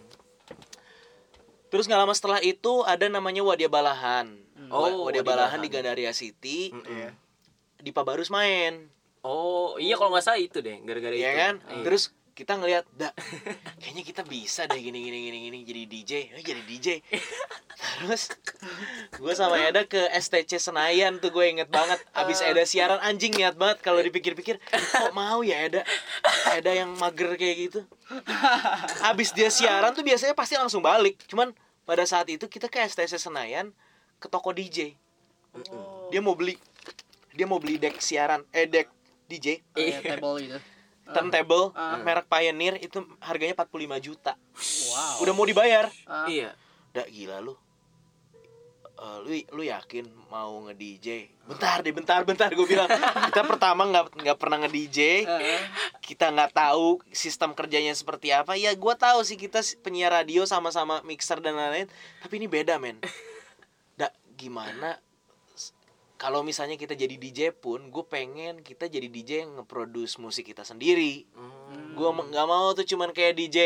[1.66, 4.30] Terus nggak lama setelah itu ada namanya Wadia Balahan.
[4.70, 5.60] Oh, Wa- Wadia Wadia Balahan Balahan.
[5.60, 6.70] di Gandaria City.
[6.70, 7.10] Mm-mm.
[7.76, 8.88] Di Pabarus main,
[9.20, 11.26] Oh, iya kalau nggak salah itu deh, gara-gara itu.
[11.26, 11.54] ya kan?
[11.66, 11.82] Iya.
[11.82, 13.16] Terus kita ngelihat, dah,
[13.80, 16.88] kayaknya kita bisa deh gini gini gini gini jadi DJ, eh, jadi DJ.
[17.96, 18.28] Terus
[19.16, 21.96] gue sama Eda ke STC Senayan tuh gue inget banget.
[22.12, 25.82] Abis Eda siaran anjing niat banget kalau dipikir-pikir, kok mau ya Eda?
[26.52, 27.80] Eda yang mager kayak gitu.
[29.00, 31.16] Abis dia siaran tuh biasanya pasti langsung balik.
[31.32, 31.56] Cuman
[31.88, 33.72] pada saat itu kita ke STC Senayan
[34.20, 34.92] ke toko DJ.
[35.72, 36.60] oh, Dia mau beli
[37.36, 38.88] dia mau beli deck siaran, eh deck
[39.28, 40.75] DJ kayak table gitu
[41.08, 41.98] turntable Ah.
[41.98, 44.32] merek Pioneer itu harganya 45 juta.
[44.88, 45.86] Wow Udah mau dibayar.
[46.04, 46.52] Ah, Iya.
[46.90, 47.54] Udah gila lu.
[48.96, 51.08] Eh, lu lu yakin mau nge DJ?
[51.44, 52.88] Bentar deh, bentar, bentar gue bilang.
[53.28, 55.60] Kita pertama nggak nggak pernah nge DJ, eh,
[56.00, 58.56] kita nggak tahu sistem kerjanya seperti apa.
[58.56, 62.96] Ya gue tahu sih kita penyiar radio sama-sama mixer dan lain-lain, tapi ini beda men.
[63.94, 64.96] Da, gimana?
[66.16, 70.64] Kalau misalnya kita jadi DJ pun, gue pengen kita jadi DJ yang nge-produce musik kita
[70.64, 71.28] sendiri.
[71.36, 71.92] Hmm.
[71.92, 73.58] Gue nggak mau tuh cuman kayak DJ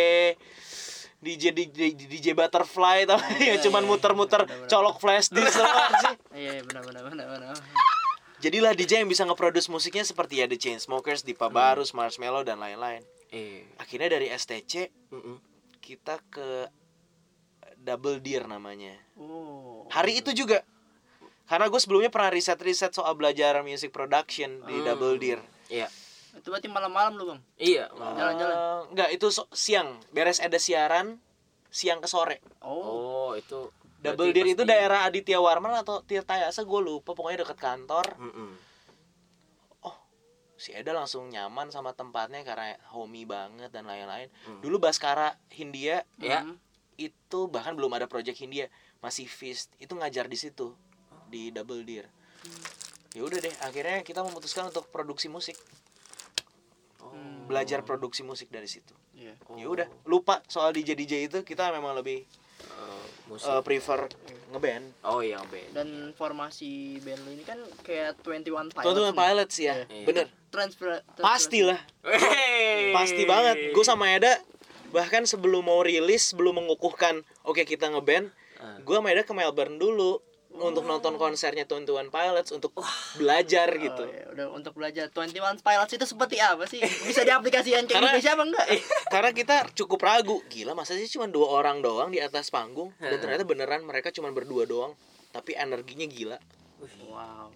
[1.21, 4.67] DJ DJ, DJ butterfly tau yang Iya, cuman iya, muter-muter bener-bener.
[4.73, 6.17] colok flash disk doang sih.
[6.41, 7.55] Iya iya, benar benar benar benar
[8.41, 13.05] Jadilah DJ yang bisa nge-produce musiknya seperti ya The Chainsmokers, Dipa Barus, Marshmello dan lain-lain.
[13.29, 13.69] Iya.
[13.77, 15.37] Akhirnya dari STC Mm-mm.
[15.79, 16.73] kita ke
[17.77, 18.97] Double Deer namanya.
[19.21, 20.65] Oh Hari itu juga
[21.51, 24.87] karena gue sebelumnya pernah riset-riset soal belajar music production di Hmm.
[24.87, 25.43] Double Deer.
[25.67, 25.91] Iya.
[26.31, 27.91] Itu berarti malam-malam lu bang Iya.
[27.91, 28.55] Jalan-jalan.
[28.55, 29.99] Eh, enggak, itu so- siang.
[30.09, 31.19] Beres ada siaran,
[31.69, 32.39] siang ke sore.
[32.63, 33.67] Oh Oh, itu
[33.99, 38.15] Double Deer itu daerah Aditya Warman atau Tirta Yasa gue lupa pokoknya deket kantor.
[38.17, 38.71] Mm-mm.
[40.55, 44.29] Si Eda langsung nyaman sama tempatnya karena homey banget dan lain-lain.
[44.45, 44.61] Hmm.
[44.61, 46.45] Dulu Baskara Hindia Ya.
[46.45, 46.61] Hmm.
[46.95, 48.69] itu bahkan belum ada project Hindia,
[49.01, 49.73] masih Fist.
[49.77, 50.77] Itu ngajar di situ
[51.31, 52.11] di Double Deer.
[53.11, 55.55] Ya udah deh, akhirnya kita memutuskan untuk produksi musik,
[57.01, 57.11] Oh.
[57.47, 58.93] belajar produksi musik dari situ.
[59.13, 62.23] Iya Ya udah, lupa soal DJ DJ itu kita memang lebih
[62.61, 63.49] Eh, musik.
[63.49, 64.05] uh, prefer
[64.51, 64.85] ngeband.
[65.03, 65.73] oh iya, band.
[65.73, 69.17] Dan formasi band lu ini kan kayak 21 Pilots Tuh tuh nih.
[69.17, 70.05] Pilots ya, Iya.
[70.05, 70.27] bener.
[70.51, 71.81] Transfer, transfer- Pastilah,
[72.93, 73.57] pasti banget.
[73.71, 74.35] Gue sama Eda
[74.91, 78.77] bahkan sebelum mau rilis, sebelum mengukuhkan oke kita ngeband, Ah.
[78.79, 80.19] gue sama Eda ke Melbourne dulu
[80.51, 82.75] untuk nonton konsernya Twenty One Pilots untuk
[83.15, 84.03] belajar gitu.
[84.03, 86.83] Oh, ya, udah untuk belajar 21 Pilots itu seperti apa sih?
[86.83, 88.67] Bisa diaplikasikan ke Karena- Indonesia apa enggak?
[89.15, 93.17] Karena kita cukup ragu, gila masa sih cuma dua orang doang di atas panggung dan
[93.23, 94.93] ternyata beneran mereka cuma berdua doang,
[95.31, 96.39] tapi energinya gila.
[97.07, 97.55] Wow.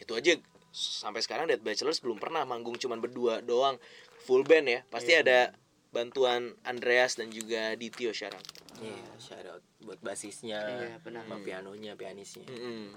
[0.00, 0.40] Itu aja
[0.76, 3.76] sampai sekarang Dead Bachelors belum pernah manggung cuma berdua doang
[4.24, 4.80] full band ya.
[4.88, 5.52] Pasti ada
[5.92, 8.42] bantuan Andreas dan juga Dityo sekarang.
[8.82, 10.60] Iya, shout out buat basisnya.
[10.60, 11.24] Iya, benar.
[11.24, 12.44] Sama pianonya, pianisnya.
[12.48, 12.92] Iya,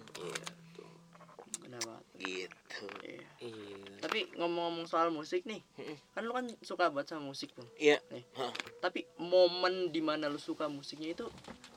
[0.75, 0.91] tuh.
[1.63, 2.05] Benar banget.
[2.19, 2.87] gitu.
[3.03, 3.27] Iya.
[3.39, 3.95] Iya.
[4.03, 5.63] Tapi ngomong-ngomong soal musik nih,
[6.11, 7.63] kan lu kan suka banget sama musik tuh.
[7.79, 8.03] Iya.
[8.11, 8.27] Nih.
[8.35, 8.51] Hah.
[8.83, 11.25] Tapi momen di mana lu suka musiknya itu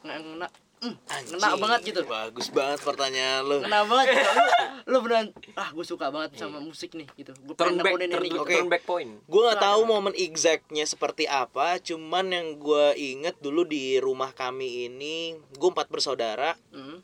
[0.02, 0.48] nggak ngena,
[0.82, 2.00] mm, Anjing, ngena banget gitu.
[2.04, 3.58] Bagus banget pertanyaan lu.
[3.62, 4.30] Ngena banget gitu.
[4.34, 4.44] Lu,
[4.90, 7.32] lu beneran, ah gue suka banget sama musik nih gitu.
[7.46, 8.42] Gue Turn back, turn, ini gitu.
[8.42, 8.54] Oke.
[8.58, 9.10] turn back point.
[9.30, 14.90] Gue nggak tahu momen exactnya seperti apa, cuman yang gue inget dulu di rumah kami
[14.90, 16.58] ini, gue empat bersaudara.
[16.74, 16.98] Hmm.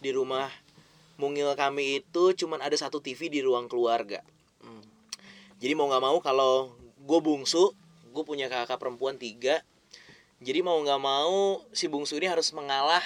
[0.00, 0.48] Di rumah
[1.20, 4.24] mungil kami itu cuman ada satu TV di ruang keluarga.
[4.64, 4.80] Hmm.
[5.60, 6.72] Jadi mau nggak mau kalau
[7.04, 7.76] gue bungsu,
[8.10, 9.60] gue punya kakak perempuan tiga.
[10.40, 13.04] Jadi mau nggak mau si bungsu ini harus mengalah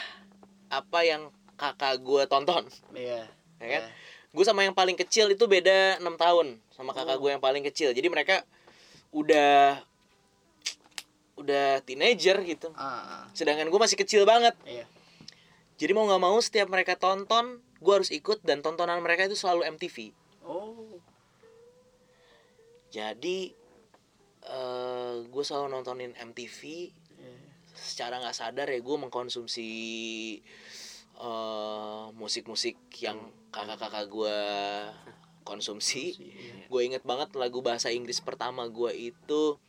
[0.70, 2.62] apa yang kakak gue tonton.
[2.94, 3.26] Iya.
[3.58, 3.82] ya kan?
[4.34, 7.90] Gue sama yang paling kecil itu beda 6 tahun sama kakak gue yang paling kecil.
[7.90, 8.46] Jadi mereka
[9.10, 9.82] udah
[11.34, 12.70] udah teenager gitu.
[12.78, 14.54] Ah, Sedangkan gue masih kecil banget.
[14.66, 14.86] iya.
[15.74, 19.66] Jadi mau nggak mau setiap mereka tonton, gue harus ikut dan tontonan mereka itu selalu
[19.74, 20.14] MTV.
[20.46, 21.02] Oh.
[22.94, 23.50] Jadi
[24.44, 26.94] eh gue selalu nontonin MTV.
[27.74, 29.70] Secara nggak sadar ya gue mengkonsumsi
[31.14, 33.18] eh musik-musik yang
[33.54, 34.38] kakak-kakak gue
[35.44, 36.16] konsumsi.
[36.16, 36.66] Iya.
[36.72, 39.60] gue inget banget lagu bahasa Inggris pertama gue itu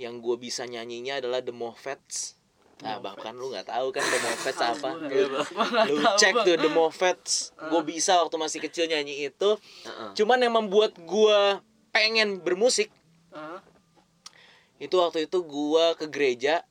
[0.00, 2.40] yang gue bisa nyanyinya adalah The Moffats.
[2.82, 4.90] Nah bahkan lu nggak tahu kan The Moffats apa?
[5.06, 5.38] Lu,
[5.94, 7.54] lu cek tuh The Moffats.
[7.70, 9.50] Gue bisa waktu masih kecil nyanyi itu.
[10.18, 11.40] Cuman yang membuat gue
[11.92, 12.88] pengen bermusik
[14.82, 16.66] itu waktu itu gue ke gereja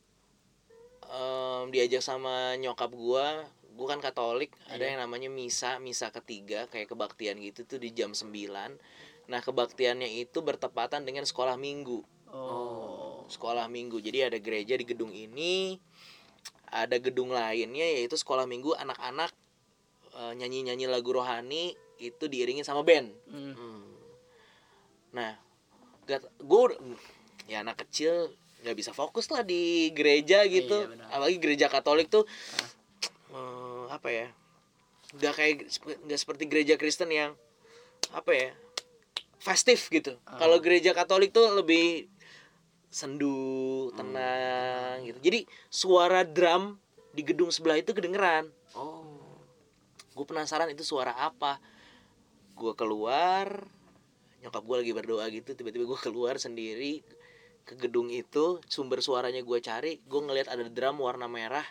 [1.12, 3.26] em, diajak sama nyokap gue
[3.72, 8.12] gue kan katolik ada yang namanya misa misa ketiga kayak kebaktian gitu tuh di jam
[8.12, 8.32] 9
[9.28, 13.28] nah kebaktiannya itu bertepatan dengan sekolah minggu Oh.
[13.28, 15.76] sekolah minggu jadi ada gereja di gedung ini
[16.72, 19.36] ada gedung lainnya yaitu sekolah minggu anak-anak
[20.40, 23.52] nyanyi nyanyi lagu rohani itu diiringin sama band Hmm.
[23.52, 23.84] Hmm.
[25.12, 25.36] Nah,
[26.40, 26.64] gue
[27.52, 30.86] ya anak kecil nggak bisa fokus lah di gereja gitu.
[30.86, 31.08] Iya, benar.
[31.10, 32.24] Apalagi gereja Katolik tuh
[33.34, 34.28] eh, apa ya?
[35.18, 35.56] Nggak kayak
[36.08, 37.34] nggak seperti gereja Kristen yang
[38.14, 38.50] apa ya?
[39.42, 40.16] Festif gitu.
[40.30, 40.38] Ah.
[40.38, 42.06] Kalau gereja Katolik tuh lebih
[42.92, 45.18] sendu, tenang gitu.
[45.24, 45.40] Jadi
[45.72, 46.78] suara drum
[47.12, 49.04] di gedung sebelah itu kedengeran Oh.
[50.16, 51.60] gue penasaran itu suara apa
[52.56, 53.68] gue keluar
[54.40, 57.04] nyokap gue lagi berdoa gitu tiba-tiba gue keluar sendiri
[57.64, 61.64] ke gedung itu sumber suaranya gue cari gue ngeliat ada drum warna merah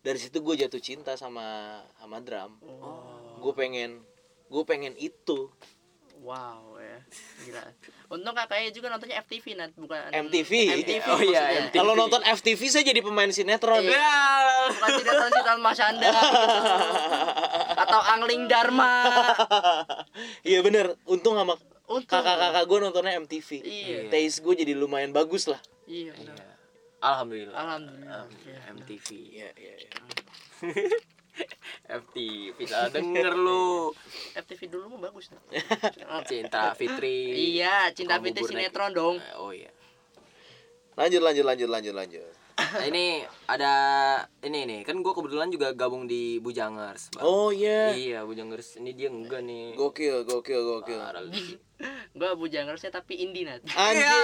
[0.00, 3.40] dari situ gue jatuh cinta sama sama drum Oh.
[3.40, 4.02] gue pengen
[4.46, 5.50] gue pengen itu
[6.16, 6.98] Wow ya.
[7.44, 7.62] Gila.
[8.08, 10.50] Untung kakaknya juga nontonnya FTV Nat, bukan MTV.
[10.82, 14.16] MTV Oh, iya, kalau nonton FTV saya jadi pemain sinetron Iya.
[14.74, 16.10] Bukan sinetron sinetron Mas Anda.
[17.78, 19.06] Atau Angling Dharma.
[20.50, 21.60] iya bener untung sama.
[21.86, 23.98] Kakak-kakak gue nontonnya MTV Iya.
[24.10, 26.10] taste gue jadi lumayan bagus lah Iya.
[26.10, 26.34] Iya.
[26.34, 26.54] benar.
[26.96, 27.54] Alhamdulillah.
[27.54, 28.14] Alhamdulillah.
[28.26, 28.72] Alhamdulillah.
[28.74, 29.08] MTV.
[29.30, 29.90] iya iya iya.
[31.86, 32.56] FTV.
[32.66, 33.92] Salah denger lu.
[34.42, 35.30] FTV dulu mah bagus.
[36.28, 37.36] Cinta Fitri.
[37.54, 39.16] Iya, Cinta Fitri sinetron dong.
[39.38, 39.70] Oh iya.
[40.96, 42.24] lanjut lanjut lanjut lanjut lanjut
[42.56, 43.20] Nah, ini
[43.52, 43.72] ada
[44.40, 47.12] ini nih kan gue kebetulan juga gabung di Bujangers.
[47.12, 47.20] Bang.
[47.20, 49.76] oh iya Iya Bujangers ini dia enggak nih.
[49.76, 50.96] Gokil, gokil, gokil.
[51.36, 51.60] Sih.
[52.16, 53.60] Gua bujangersnya tapi indie Nat.
[53.76, 54.08] Anjir.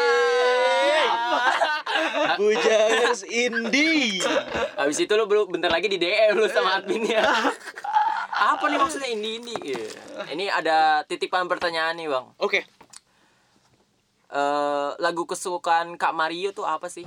[2.40, 4.24] Bujangers indie.
[4.80, 7.20] Habis itu lu belum bentar lagi di DM lu sama adminnya.
[8.56, 9.54] Apa nih maksudnya ini ini?
[10.32, 12.26] Ini ada titipan pertanyaan nih bang.
[12.40, 12.64] Oke.
[14.32, 17.04] Eh lagu kesukaan Kak Mario tuh apa sih?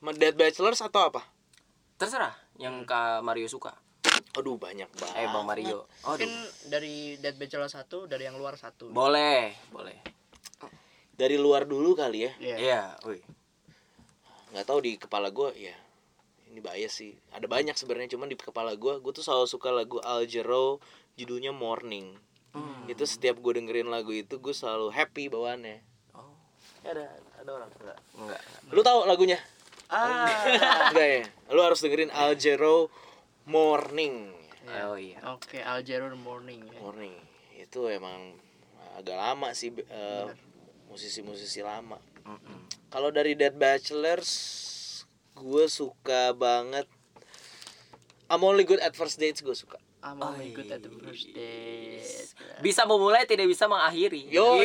[0.00, 1.20] Dead Bachelors atau apa?
[2.00, 3.76] Terserah yang Kak Mario suka.
[4.32, 5.16] Aduh banyak banget.
[5.20, 5.84] Eh Bang Mario.
[6.08, 6.48] Mungkin Aduh.
[6.72, 8.88] dari Dead Bachelor 1, dari yang luar satu.
[8.88, 10.00] Boleh, boleh.
[11.12, 12.32] Dari luar dulu kali ya.
[12.40, 12.56] Iya.
[12.56, 13.20] Iya, wih.
[14.56, 15.76] Nggak tahu di kepala gue ya.
[16.48, 17.12] Ini bias sih.
[17.36, 20.80] Ada banyak sebenarnya cuman di kepala gue, gue tuh selalu suka lagu Al Jarreau
[21.20, 22.16] judulnya Morning.
[22.88, 25.78] Itu setiap gue dengerin lagu itu gue selalu happy bawaannya.
[26.16, 26.34] Oh,
[26.82, 27.04] Ada
[27.38, 27.98] ada orang enggak?
[28.16, 28.40] enggak.
[28.72, 29.38] Lu tahu lagunya?
[29.90, 30.90] Ah.
[30.94, 31.22] Enggak ya?
[31.50, 32.86] Lu harus dengerin Al Jarreau
[33.50, 34.30] Morning.
[34.70, 34.86] Ya.
[34.86, 35.18] Oh iya.
[35.34, 36.78] Oke, Algernon Morning ya.
[36.78, 37.30] Morning
[37.60, 38.34] itu emang
[38.96, 40.26] agak lama sih eh,
[40.88, 42.66] musisi-musisi lama Mm-mm.
[42.90, 44.32] kalau dari Dead Bachelors
[45.36, 46.88] gue suka banget
[48.26, 52.32] I'm only good at first dates gue suka I'm only good at the first date.
[52.58, 54.32] Bisa memulai tidak bisa mengakhiri.
[54.32, 54.64] Gue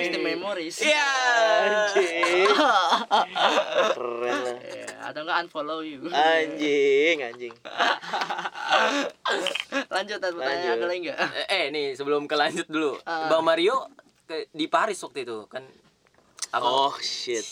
[0.00, 0.80] bisa memories.
[0.80, 1.08] Iya.
[1.56, 2.48] anjing
[3.92, 6.08] keren lah Ya, atau enggak unfollow you.
[6.08, 7.54] anjing anjing
[9.86, 10.76] Lanjut, ada pertanyaan Lanjut.
[10.76, 11.18] ada lagi enggak?
[11.18, 12.96] Eh, eh, nih sebelum kelanjut dulu.
[13.04, 13.28] Ah.
[13.28, 13.84] Bang Mario
[14.24, 15.64] ke, di Paris waktu itu kan.
[16.54, 16.62] Apa?
[16.62, 17.42] oh shit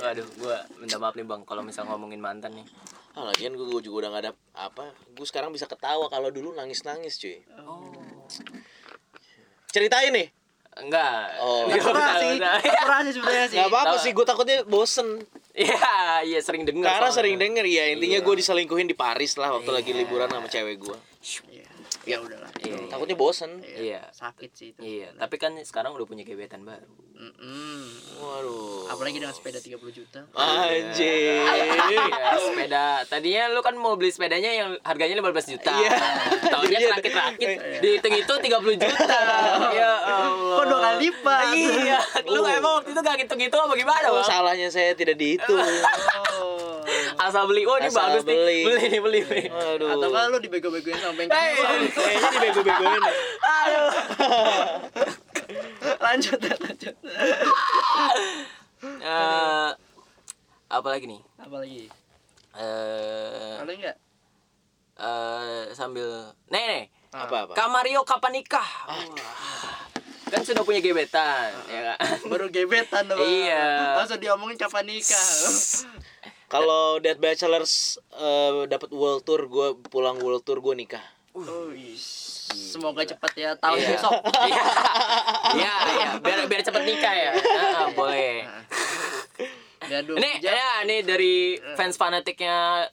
[0.00, 2.66] Waduh, gua minta maaf nih Bang kalau misal ngomongin mantan nih.
[3.12, 6.82] Ah, lagian gue juga udah gak ada apa gue sekarang bisa ketawa kalau dulu nangis
[6.82, 7.90] nangis cuy Oh.
[9.68, 10.28] ceritain nih
[10.72, 11.34] Enggak.
[11.42, 11.66] Oh.
[11.66, 12.36] Enggak Terserah usah, sih.
[12.38, 13.56] Terserah sih sebenarnya sih.
[13.58, 15.18] nggak apa-apa sih gue takutnya bosen
[15.52, 15.82] Iya,
[16.22, 16.94] iya sering dengar.
[16.94, 17.18] karena soalnya.
[17.18, 18.24] sering denger ya intinya Iya.
[18.24, 19.98] gue diselingkuhin di Paris lah waktu lagi Iya.
[19.98, 20.96] liburan sama cewek gue
[21.50, 21.66] Iya.
[22.00, 22.48] Ya udahlah.
[22.56, 22.86] Iya, iya.
[22.86, 24.00] takutnya bosen Iya.
[24.10, 24.80] Sakit sih itu.
[24.80, 26.86] Iya, tapi kan sekarang udah punya gebetan baru.
[27.12, 27.82] Mm-mm.
[28.16, 30.22] waduh Apalagi dengan sepeda 30 juta.
[30.32, 31.44] anjing
[31.90, 32.04] Iya,
[32.44, 32.86] sepeda.
[33.04, 35.72] Tadinya lu kan mau beli sepedanya yang harganya 15 juta.
[35.72, 35.90] Iya.
[36.46, 36.90] Tahunnya Iya.
[36.94, 37.48] rakit-rakit.
[37.78, 39.18] Dihitung itu 30 juta.
[39.78, 40.56] ya Allah.
[40.56, 41.44] Kok dua kali lipat?
[41.52, 41.98] Iya.
[42.24, 44.26] Lu emang waktu itu gak gitu-gitu apa gimana, Oh, Bang?
[44.26, 45.58] salahnya saya tidak dihitung.
[47.20, 47.62] Asal beli.
[47.64, 48.38] Oh, ini Asal bagus beli.
[48.40, 48.62] nih.
[48.64, 49.44] Beli nih, beli nih.
[49.48, 49.88] Waduh.
[49.92, 51.36] Atau kan lu dibego-begoin sama bengkel.
[51.36, 51.54] Hey.
[51.88, 53.02] Kayaknya dibego-begoin.
[53.40, 53.90] Aduh.
[56.00, 56.94] lanjut, lanjut.
[58.80, 59.68] Eh,
[60.70, 61.20] apa lagi nih?
[61.36, 61.84] Apa lagi?
[62.52, 63.96] Eh, Ada enggak?
[64.96, 66.82] eh, sambil Nih, nih.
[67.10, 67.52] Apa apa?
[67.52, 68.68] Kamario kapan nikah?
[68.86, 69.78] Wah.
[70.30, 71.98] Kan sudah punya gebetan, ya kan?
[72.30, 73.18] Baru gebetan doang.
[73.18, 73.98] Iya.
[73.98, 75.18] Langsung diomongin kapan nikah.
[76.50, 81.02] Kalau Dead Bachelors eh, dapat world tour, gue pulang world tour gue nikah.
[81.32, 82.30] Oh, is.
[82.50, 83.88] Semoga cepat ya tahun Iya.
[83.88, 84.12] besok.
[84.42, 84.64] Iya,
[85.58, 86.08] iya, iya.
[86.18, 87.30] Biar biar cepet nikah ya.
[87.34, 88.42] Ah, boleh.
[89.90, 90.14] Gaduh.
[90.22, 92.86] Ini ya, ini dari fans fanatiknya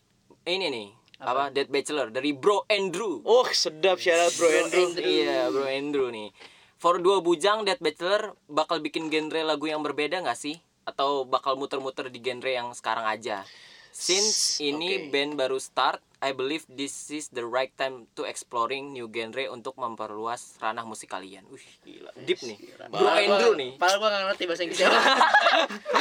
[0.50, 0.88] ini nih.
[1.22, 1.54] Apa?
[1.54, 3.22] Dead Bachelor dari Bro Andrew.
[3.22, 4.98] Oh sedap syarat bro Andrew.
[5.02, 6.34] Iya, Bro Andrew nih.
[6.78, 10.58] For dua bujang Dead Bachelor bakal bikin genre lagu yang berbeda nggak sih?
[10.86, 13.46] Atau bakal muter-muter di genre yang sekarang aja?
[13.94, 15.10] Since ini Oke.
[15.10, 19.76] band baru start, I believe this is the right time to exploring new genre untuk
[19.76, 21.46] memperluas ranah musik kalian.
[21.46, 22.10] Wih, gila.
[22.20, 22.58] Deep nih.
[22.88, 23.72] Bro Andrew gua- nih.
[23.76, 24.82] Padahal gua gak ngerti bahasa Inggris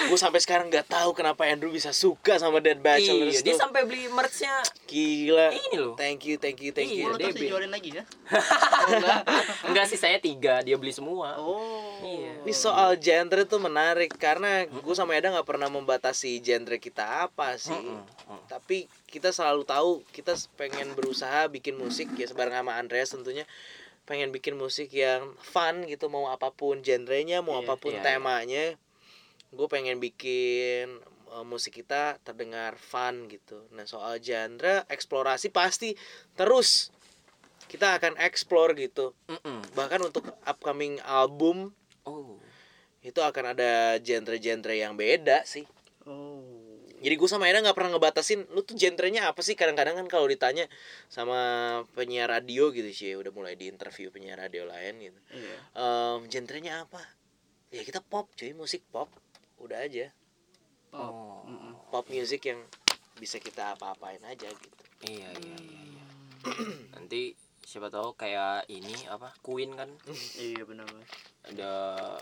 [0.06, 3.60] gue sampai sekarang nggak tahu kenapa Andrew bisa suka sama Dead Bachelors Iya, dia tuh.
[3.60, 4.62] sampai beli merch-nya.
[4.84, 5.48] Gila.
[5.50, 5.94] Ini loh.
[5.94, 7.16] Thank you, thank you, thank Iya, you.
[7.16, 7.36] DB.
[7.42, 8.04] dijualin lagi ya?
[9.66, 10.62] Enggak sih, saya tiga.
[10.62, 11.36] Dia beli semua.
[11.36, 11.98] Oh.
[11.98, 12.40] Iya.
[12.40, 17.56] Ini soal genre tuh menarik karena gue sama Eda nggak pernah membatasi genre kita apa
[17.56, 17.74] sih.
[17.74, 18.40] Mm-mm, mm.
[18.46, 23.46] Tapi kita selalu tahu kita pengen berusaha bikin musik ya sebareng sama Andreas tentunya
[24.02, 27.98] pengen bikin musik yang fun gitu mau apa pun genrenya mau Iya, apa pun iya,
[27.98, 28.06] iya.
[28.06, 28.64] temanya
[29.50, 30.98] gue pengen bikin
[31.28, 35.94] uh, musik kita terdengar fun gitu nah soal genre eksplorasi pasti
[36.34, 36.90] terus
[37.66, 39.62] kita akan explore gitu Mm-mm.
[39.74, 41.70] bahkan untuk upcoming album
[42.06, 42.38] Oh.
[43.02, 45.66] itu akan ada genre-genre yang beda sih
[46.06, 46.65] Oh.
[46.96, 50.24] Jadi gue sama Eda nggak pernah ngebatasin lu tuh genrenya apa sih kadang-kadang kan kalau
[50.24, 50.64] ditanya
[51.06, 51.36] sama
[51.92, 55.56] penyiar radio gitu sih udah mulai di interview penyiar radio lain gitu Iya.
[55.74, 57.02] Em, genrenya apa
[57.68, 59.08] ya kita pop cuy musik pop
[59.58, 60.08] udah aja
[60.96, 61.44] Oh.
[61.44, 61.76] Oh.
[61.90, 62.64] pop music yang
[63.16, 66.04] bisa kita apa-apain aja gitu Iya, iya, iya, iya.
[66.90, 67.36] Nanti
[67.66, 69.34] siapa tahu kayak ini apa?
[69.40, 69.90] Queen kan
[70.40, 70.86] Iya benar.
[71.42, 71.70] Ada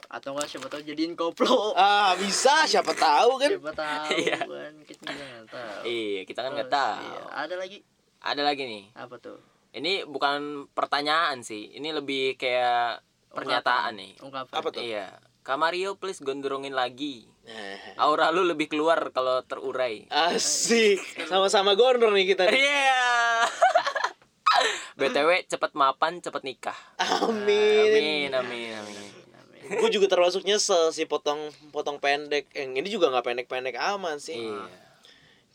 [0.08, 1.76] Atau enggak siapa tahu jadiin koplo.
[1.76, 4.40] ah bisa siapa tahu kan Siapa tahu Iya.
[4.40, 5.80] kan kita nggak tahu.
[5.84, 7.04] Iya, kita kan nggak tahu.
[7.04, 7.20] iya.
[7.36, 7.78] Ada lagi
[8.18, 8.84] Ada lagi nih.
[8.96, 9.36] apa tuh?
[9.70, 11.76] Ini bukan pertanyaan sih.
[11.76, 14.12] Ini lebih kayak pernyataan nih.
[14.24, 14.54] Ungkapan.
[14.54, 14.80] Apa tuh?
[14.80, 15.12] Iya.
[15.44, 17.28] Kamario please gondrongin lagi.
[17.44, 20.08] Nah, Aura lu lebih keluar kalau terurai.
[20.08, 22.48] asik sama-sama gondrong nih kita.
[22.48, 23.44] Iya.
[24.98, 26.78] BTW cepet mapan, cepet nikah.
[26.98, 29.10] amin Amin, amin, amin.
[29.64, 31.40] gue juga termasuk nyesel sih potong
[31.70, 34.68] potong pendek yang ini juga nggak pendek-pendek aman sih Iya.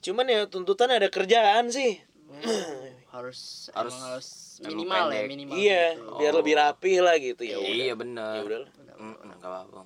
[0.02, 4.28] cuman ya tuntutan ada kerjaan sih Hmm, harus Harus emang harus
[4.62, 6.14] minimal ya minimal iya gitu.
[6.16, 8.34] biar lebih rapi lah gitu ya udah Iya bener.
[8.36, 8.60] ya udah
[9.00, 9.82] Mm, nggak apa-apa.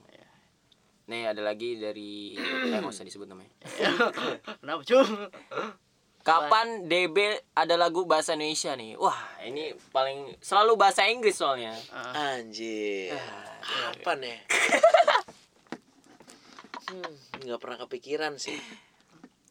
[1.06, 3.54] Nih ada lagi dari eh nggak usah disebut namanya.
[4.60, 5.08] kenapa cum
[6.24, 7.18] Kapan DB
[7.52, 8.96] ada lagu bahasa Indonesia nih?
[8.96, 11.76] Wah, ini paling selalu bahasa Inggris soalnya.
[11.90, 13.12] Ah, anjir
[13.64, 14.40] apa nih
[16.86, 18.60] hmm, nggak pernah kepikiran sih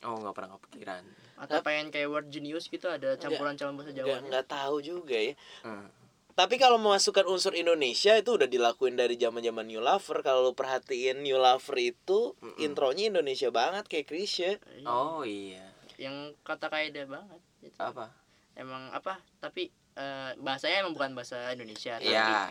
[0.02, 1.02] Oh nggak pernah kepikiran.
[1.38, 4.18] Atau pengen kayak Word Genius gitu ada campuran-campuran bahasa Jawa.
[4.20, 5.88] nggak tahu juga ya Hmm.
[6.32, 10.52] tapi kalau memasukkan unsur Indonesia itu udah dilakuin dari zaman zaman New Lover kalau lu
[10.52, 14.50] perhatiin New Lover itu intronya Indonesia banget kayak Krisya
[14.84, 15.71] Oh iya.
[16.02, 17.40] Yang kata kaidah banget.
[17.60, 17.78] Gitu.
[17.78, 18.10] Apa?
[18.52, 19.22] Emang apa?
[19.38, 21.94] Tapi eh, bahasanya emang bukan bahasa Indonesia.
[21.96, 22.50] tapi Iya.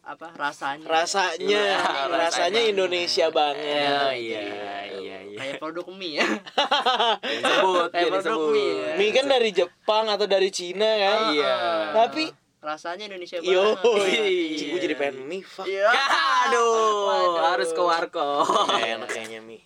[0.00, 0.88] Apa rasanya?
[0.88, 1.76] rasanya Iya,
[2.08, 2.60] rasanya rasanya.
[2.64, 4.40] Indonesia banget iya iya
[4.88, 5.16] iya.
[5.36, 6.26] Kayak produk mie ya.
[7.20, 8.50] Disebut, Kayak ya, produk disebut.
[8.50, 8.92] mie ya.
[8.96, 11.56] mie kan dari Jepang atau dari Cina kan Iya.
[11.92, 12.24] tapi
[12.58, 14.64] rasanya Indonesia yo banget.
[14.72, 15.92] gue jadi pengen mie fuck Iya.
[16.48, 17.44] Aduh, Waduh.
[17.46, 18.48] harus ke warkop.
[18.48, 19.60] Nggak enak kayaknya mie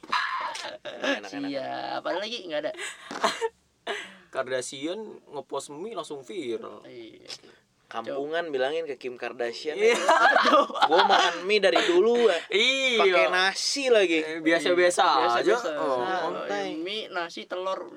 [0.84, 2.72] enak enak Iya, apa lagi nggak ada.
[4.28, 6.82] Kardashian ngepost mie langsung viral.
[6.84, 7.28] Iya.
[7.84, 9.92] kampungan bilangin ke Kim Kardashian Iya.
[10.88, 12.40] gue makan mie dari dulu eh.
[12.96, 13.28] pakai Iya.
[13.28, 15.04] nasi lagi Eh, Biasa-biasa
[15.36, 15.54] aja.
[15.76, 16.00] Oh.
[16.00, 16.72] Nah, santai.
[16.74, 17.92] mie, nasi, telur.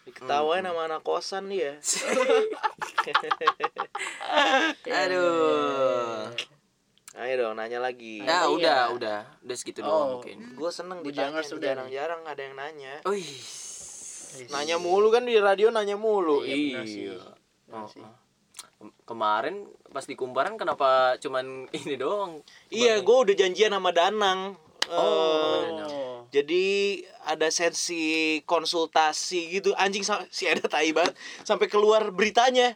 [0.00, 1.76] diketawain sama anak kosan dia
[4.86, 6.30] Aduh.
[7.20, 8.48] Ayo dong nanya lagi Ya Iya.
[8.48, 9.18] udah, udah.
[9.40, 10.08] Udah segitu doang Oh.
[10.16, 10.40] mungkin.
[10.50, 13.28] gue seneng ditanya jarang-jarang ada yang nanya Wih.
[14.48, 17.02] nanya mulu kan di radio nanya mulu Iya, benar sih.
[17.06, 17.18] Iya.
[17.66, 18.00] Benar Oh, sih.
[18.00, 18.14] oh.
[18.80, 19.56] Kem- Kemarin
[19.86, 21.44] pas di kumparan kenapa cuman
[21.76, 22.40] ini doang?
[22.68, 24.56] iya gue udah janjian sama Danang
[24.90, 26.26] Oh.
[26.28, 26.66] jadi
[27.24, 32.74] ada sesi konsultasi gitu anjing si ada tai banget sampai keluar beritanya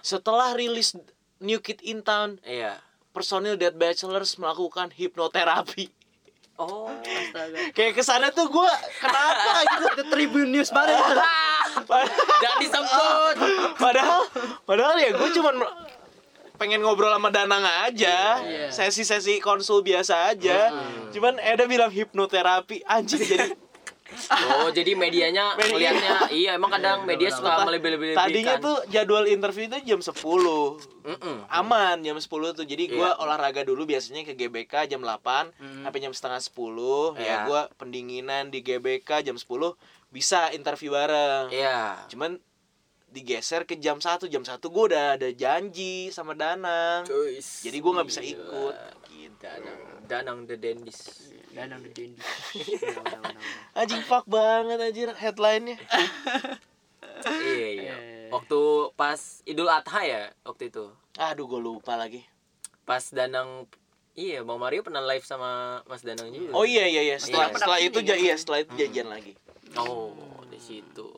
[0.00, 0.96] setelah rilis
[1.38, 2.80] New Kid in Town Iya.
[3.10, 5.90] Personil Dead Bachelors melakukan hipnoterapi
[6.54, 6.92] Oh.
[6.92, 7.72] Astaga.
[7.72, 10.92] kayak ke sana tuh gue kenapa gitu Itu Tribun News banget.
[12.44, 13.34] Jangan disebut.
[13.74, 14.28] padahal
[14.62, 15.56] padahal ya gue cuman
[16.54, 18.68] pengen ngobrol sama Danang aja Iya.
[18.68, 20.68] sesi-sesi konsul biasa aja
[21.08, 23.56] cuman Eda bilang hipnoterapi anjing jadi
[24.52, 25.70] Oh, jadi medianya Media.
[25.70, 28.18] melihatnya iya emang kadang media suka melebih-lebihkan.
[28.18, 30.10] tadinya tuh jadwal interview itu jam 10
[31.00, 31.36] Mm-mm.
[31.46, 33.18] aman jam 10 tuh jadi gua Iya.
[33.18, 36.50] olahraga dulu biasanya ke GBK jam 8 sampai jam setengah 10
[37.16, 37.38] ya Iya.
[37.44, 39.46] gua pendinginan di GBK jam 10
[40.08, 42.04] bisa interview bareng Iya.
[42.06, 42.42] cuman
[43.06, 47.06] digeser ke jam 1 jam 1 gua udah ada janji sama Danang
[47.60, 48.74] Jadi gua nggak bisa ikut,
[49.08, 49.38] gitu.
[49.40, 51.32] Danang, Danang the Dendis.
[51.50, 52.20] Danang the Dendi.
[53.72, 55.76] anjing fuck banget anjir headline-nya
[57.46, 57.94] iya, iya.
[57.94, 58.28] Eh.
[58.30, 58.58] Waktu
[58.94, 60.86] pas Idul Adha ya waktu itu.
[61.16, 62.22] aduh gua lupa lagi
[62.82, 63.66] Pas Danang
[64.12, 66.50] Iya, Bang Mario pernah live sama Mas Danang juga.
[66.52, 67.56] oh iya iya iya setelah Iya.
[67.56, 69.32] setelah itu ja- Ke sini, iya setelah itu janjian lagi
[69.72, 70.14] Oh,
[70.46, 71.08] di situ.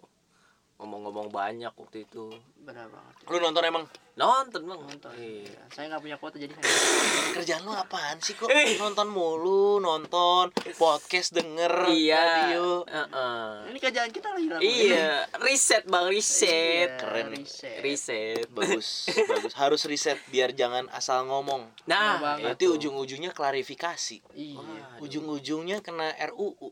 [0.83, 2.26] Ngomong-ngomong banyak waktu itu.
[2.59, 3.14] Benar banget.
[3.24, 4.76] lu nonton emang Nonton, Bang.
[4.78, 5.09] Nonton.
[5.14, 5.57] Iya.
[5.72, 6.68] Saya nggak punya kuota jadi saya.
[7.39, 8.76] kerjaan lu apaan sih kok Eh.
[8.76, 12.20] nonton mulu nonton podcast denger Iya.
[12.20, 13.72] radio Heeh.
[13.72, 14.61] Ini kerjaan kita lagi lah.
[14.61, 15.11] Iya,
[15.47, 16.93] riset Bang, riset.
[16.99, 17.41] Keren nih.
[17.41, 17.78] Riset.
[17.80, 18.47] Riset.
[18.53, 22.53] bagus bagus harus riset biar jangan asal ngomong Nah, banget.
[22.53, 24.99] nanti ujung-ujungnya klarifikasi Iya.
[24.99, 26.68] Ujung-ujungnya kena RUU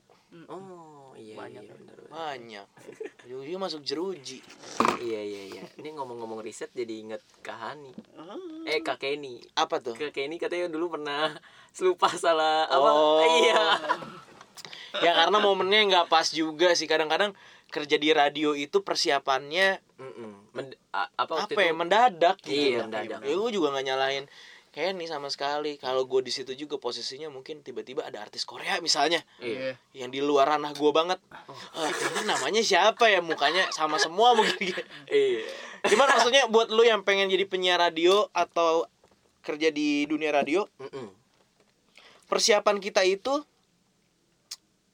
[0.47, 1.63] Oh, iya Banyak.
[1.65, 1.75] iya.
[2.11, 2.67] Banyak
[3.23, 4.43] ujung-ujungnya masuk jeruji
[5.01, 5.63] Iya iya iya.
[5.79, 7.89] Ini ngomong-ngomong riset jadi inget Kak Hani.
[8.13, 8.67] Oh.
[8.67, 9.41] Eh Kak Kenny.
[9.55, 11.33] apa tuh Kak Kenny katanya dulu pernah
[11.79, 12.91] lupa salah apa?
[12.91, 13.23] Oh.
[13.23, 13.63] Iya.
[15.05, 17.33] ya karena momennya nggak pas juga sih kadang-kadang
[17.71, 20.33] kerja di radio itu persiapannya Mm-mm.
[20.53, 21.79] Men- a- apa waktu apa ya itu?
[21.79, 23.21] mendadak gitu Iya, mendadak.
[23.23, 24.25] ya gue juga nggak nyalahin
[24.71, 29.19] Kenny sama sekali kalau gue di situ juga posisinya mungkin tiba-tiba ada artis Korea misalnya
[29.43, 29.75] Iya.
[29.93, 31.19] yang di luar ranah gue banget
[31.75, 34.71] Ah, ini namanya siapa ya mukanya sama semua mungkin
[35.11, 35.43] Iya.
[35.91, 38.87] Cuman maksudnya buat lu yang pengen jadi penyiar radio atau
[39.41, 41.09] kerja di dunia radio, Mm-mm.
[42.29, 43.41] persiapan kita itu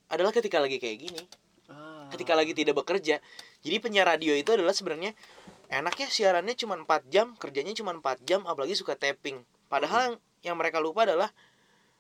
[0.07, 1.23] adalah ketika lagi kayak gini,
[1.67, 2.07] Ah.
[2.15, 3.19] ketika lagi tidak bekerja.
[3.61, 5.19] Jadi penyiar radio itu adalah sebenarnya
[5.67, 9.43] enaknya siarannya cuma 4 jam, kerjanya cuma 4 jam, apalagi suka tapping.
[9.67, 10.17] Padahal yang,
[10.53, 11.31] yang mereka lupa adalah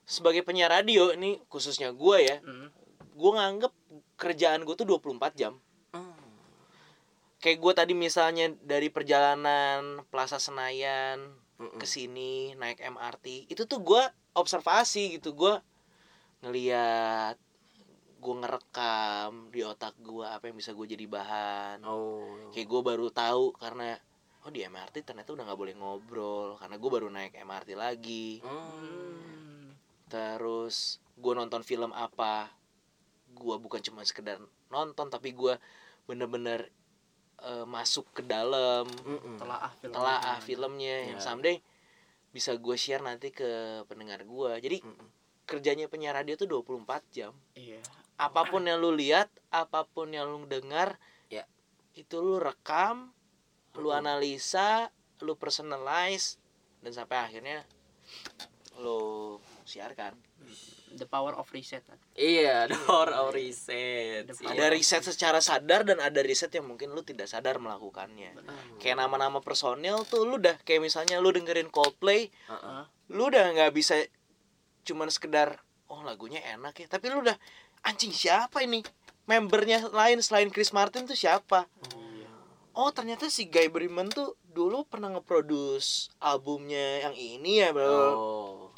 [0.06, 2.70] sebagai penyiar radio ini khususnya gue ya, Hmm.
[3.16, 3.72] gue nganggep
[4.14, 5.58] kerjaan gue tuh 24 jam.
[5.90, 6.14] Mm.
[7.40, 11.80] Kayak gue tadi misalnya dari perjalanan Plaza Senayan Mm-mm.
[11.80, 14.04] ke sini naik MRT itu tuh gua
[14.36, 15.64] observasi gitu gua
[16.44, 17.40] ngeliat
[18.20, 22.52] gua ngerekam di otak gua apa yang bisa gue jadi bahan Oh.
[22.52, 23.96] kayak gue baru tahu karena
[24.46, 28.46] oh di MRT ternyata udah nggak boleh ngobrol karena gue baru naik MRT lagi Mm.
[28.46, 29.66] Hmm.
[30.06, 30.76] terus
[31.12, 32.46] gue nonton film apa
[33.34, 34.38] gua bukan cuma sekedar
[34.68, 35.58] nonton tapi gua
[36.04, 36.70] bener-bener
[37.38, 39.36] eh, masuk ke dalam Mm-mm.
[39.36, 39.92] Telaah film.
[39.92, 41.24] telaah filmnya yang Ya.
[41.26, 41.56] someday
[42.30, 43.44] bisa gue share nanti ke
[43.84, 45.08] pendengar gue jadi Mm-mm.
[45.42, 47.80] kerjanya penyiar radio tuh 24 jam Iya.
[48.16, 51.44] apa pun yang lu lihat apa pun yang lu dengar Ya.
[51.92, 53.10] itu lu rekam
[53.76, 54.88] lu analisa
[55.24, 56.36] lu personalize
[56.84, 57.64] dan sampai akhirnya
[58.80, 60.12] lu siarkan.
[60.96, 61.84] The power of reset
[62.16, 64.32] Iya, door of reset.
[64.32, 68.32] Ada ada riset secara sadar dan ada riset yang mungkin lu tidak sadar melakukannya.
[68.80, 72.82] Kayak nama-nama personil tuh lu udah kayak misalnya lu dengerin Coldplay Heeh.
[73.12, 73.98] lu udah nggak bisa
[74.88, 75.60] cuman sekedar
[75.92, 76.86] oh lagunya enak ya.
[76.88, 77.36] Tapi lu udah
[77.84, 78.80] anjing siapa ini?
[79.26, 81.66] Membernya lain selain Chris Martin tuh siapa
[82.76, 88.68] oh ternyata si Guy Berryman tuh dulu pernah ngeproduce albumnya yang ini ya bro Oh.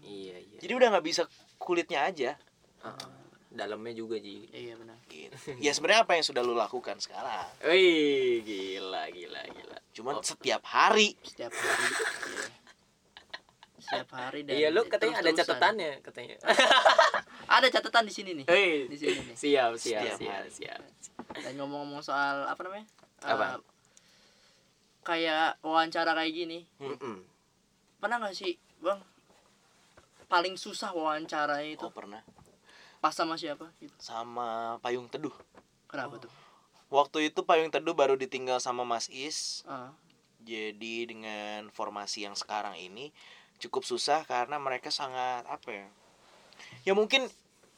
[0.00, 0.58] Iya, iya.
[0.58, 1.22] jadi udah nggak bisa
[1.56, 2.34] kulitnya aja
[2.82, 3.10] Heeh.
[3.48, 4.50] Dalamnya juga, Ji.
[4.50, 5.38] iya benar gitu.
[5.56, 9.78] ya sebenarnya apa yang sudah lu lakukan sekarang Wih, gila, gila, gila.
[9.90, 10.22] cuman Oh.
[10.22, 12.46] setiap hari setiap hari iya.
[13.78, 16.36] setiap hari dan Iya, lu katanya ada catatannya, katanya.
[17.56, 20.50] ada catatan di sini nih Hei, di sini nih siap, siap, siap, hari.
[20.50, 20.80] siap.
[21.36, 22.86] dan ngomong-ngomong soal apa namanya
[23.22, 23.56] Apa?
[23.56, 23.60] Eh,
[25.04, 26.58] kayak wawancara kayak gini.
[26.80, 27.22] Mm-mm.
[28.00, 29.00] pernah nggak sih bang?
[30.28, 31.84] Paling susah wawancara itu?
[31.84, 32.20] Oh pernah.
[33.00, 33.92] Pas sama siapa gitu?
[34.00, 35.32] Sama Payung Teduh.
[35.88, 36.32] Kenapa tuh?
[36.88, 39.64] Waktu itu Payung Teduh baru ditinggal sama Mas Is.
[39.68, 39.92] Ah,
[40.44, 43.08] Jadi dengan formasi yang sekarang ini
[43.56, 45.86] cukup susah karena mereka sangat apa ya?
[46.84, 47.28] Ya mungkin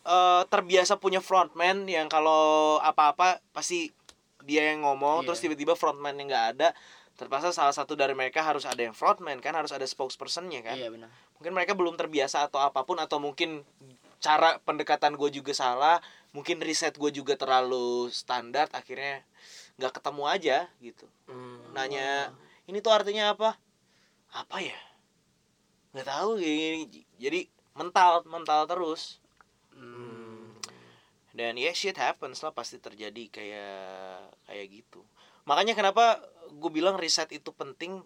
[0.07, 3.95] eh, terbiasa punya frontman yang kalau apa-apa pasti
[4.47, 5.27] dia yang ngomong Iya.
[5.27, 6.69] terus tiba-tiba frontman yang nggak ada
[7.17, 10.87] terpaksa salah satu dari mereka harus ada yang frontman kan harus ada spokespersonnya kan iya
[10.89, 13.67] benar mungkin mereka belum terbiasa atau apa pun atau mungkin
[14.17, 15.99] cara pendekatan gue juga salah
[16.31, 19.21] mungkin riset gue juga terlalu standar akhirnya
[19.77, 21.59] nggak ketemu aja gitu Hmm.
[21.75, 22.31] nanya
[22.65, 23.59] ini tuh artinya apa
[24.31, 24.79] apa ya
[25.93, 27.03] nggak tahu kayak gini.
[27.17, 27.41] jadi
[27.73, 29.21] mental mental terus.
[31.37, 35.05] Dan ya shit happens lah pasti terjadi kayak kayak gitu.
[35.45, 38.01] Makanya kenapa gue bilang riset itu penting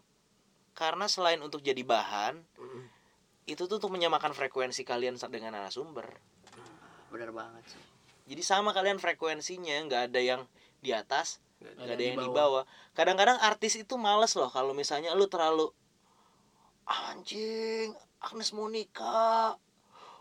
[0.75, 2.85] karena selain untuk jadi bahan Mm.
[3.47, 6.07] itu tuh untuk menyamakan frekuensi kalian dengan narasumber.
[7.11, 7.83] Benar banget sih.
[8.31, 10.43] Jadi sama kalian frekuensinya nggak ada yang
[10.83, 12.65] di atas Nggak ada yang di bawah.
[12.95, 15.71] kadang-kadang artis itu males loh kalau misalnya lu terlalu
[16.87, 19.55] anjing Agnes Monica.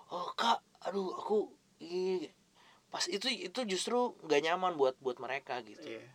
[0.09, 1.37] Oh kak aduh aku
[1.81, 2.38] ih."
[2.89, 5.85] Pas itu itu justru nggak nyaman buat buat mereka gitu.
[5.85, 6.05] Iya.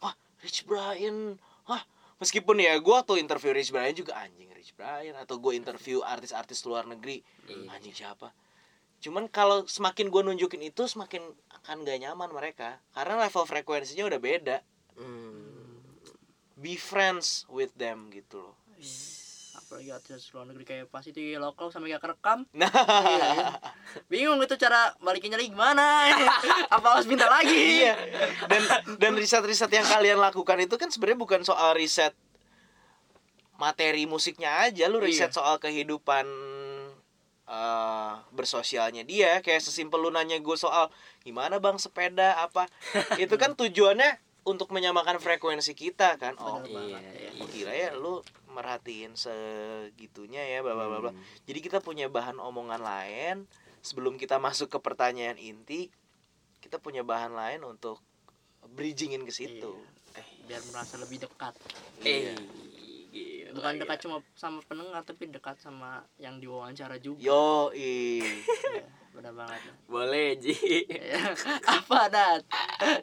[0.00, 1.36] Wah Rich Brian.
[1.68, 1.82] Wah
[2.18, 6.64] meskipun ya gue tuh interview Rich Brian juga anjing Rich Brian atau gue interview artis-artis
[6.64, 7.68] luar negeri Iya.
[7.76, 8.32] anjing siapa?
[8.98, 11.22] Cuman kalau semakin gue nunjukin itu semakin
[11.62, 12.82] akan gak nyaman mereka.
[12.90, 14.58] Karena level frekuensinya udah beda.
[14.98, 15.54] Hmm.
[16.58, 18.58] be friends with them gitu loh
[19.68, 22.48] apalagi artis luar negeri kayak pas itu lokal sampai gak kerekam.
[22.56, 22.72] Nah.
[22.72, 23.48] Iya, iya.
[24.08, 26.08] bingung itu cara balikinnya lagi gimana?
[26.74, 27.84] Apa harus minta lagi?
[27.84, 27.92] Iya.
[28.48, 28.62] Dan
[28.96, 32.16] dan riset-riset yang kalian lakukan itu kan sebenarnya bukan soal riset
[33.60, 34.88] materi musiknya aja.
[34.88, 35.36] Lu riset Iya.
[35.36, 36.24] soal kehidupan
[37.44, 39.44] eh, bersosialnya dia.
[39.44, 40.88] Kayak sesimpel lu nanya gue soal
[41.20, 41.76] gimana bang?
[41.76, 42.64] Sepeda apa?
[43.20, 44.16] Itu kan tujuannya
[44.48, 47.30] untuk menyamakan frekuensi kita kan oh Iya, ya.
[47.36, 51.12] Gua kira ya lu merhatiin segitunya ya bla bla bla.
[51.12, 51.20] Hmm.
[51.44, 53.36] Jadi kita punya bahan omongan lain
[53.84, 55.92] sebelum kita masuk ke pertanyaan inti,
[56.58, 58.00] kita punya bahan lain untuk
[58.74, 59.76] bridgingin ke situ.
[59.76, 59.86] Iya.
[60.48, 61.52] biar merasa lebih dekat
[62.02, 62.34] Eh, Iya.
[63.10, 63.80] Gila, bukan gila.
[63.82, 68.20] dekat cuma sama pendengar tapi dekat sama yang diwawancara juga Yo, i.
[68.20, 70.54] Iya, benar banget Boleh, Ji.
[70.84, 71.32] Ya,
[71.76, 72.40] apa dat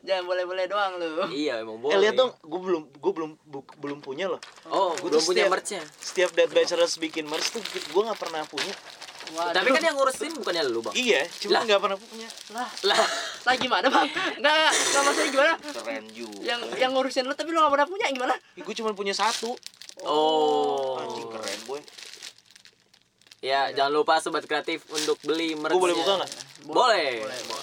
[0.01, 1.91] jangan boleh boleh doang lu iya, emang boleh.
[1.91, 4.39] Eh lihat dong, gue belum gue belum bu- belum punya loh.
[4.66, 5.82] Oh, Gua belum tuh punya setiap- merchnya.
[5.97, 8.72] Setiap Dead Bachelors bikin merch tuh gue nggak pernah punya.
[9.28, 9.51] Waduh.
[9.51, 10.93] Tapi kan yang ngurusin bukannya lu, Bang.
[10.93, 12.30] Iya, cuma nggak pernah punya.
[12.53, 13.01] lah Lah,
[13.41, 14.06] lah gimana bang
[14.38, 16.39] nggak nggak maksudnya gimana Keren juga.
[16.45, 19.58] yang yang ngurusin lu tapi lu gak pernah punya gimana gue cuma punya satu.
[20.01, 20.97] Oh.
[20.97, 21.81] Anjing keren boy.
[23.39, 25.71] Ya, jangan lupa sobat kreatif untuk beli merch.
[25.71, 26.31] Gue boleh buka nggak?
[26.65, 27.09] Boleh.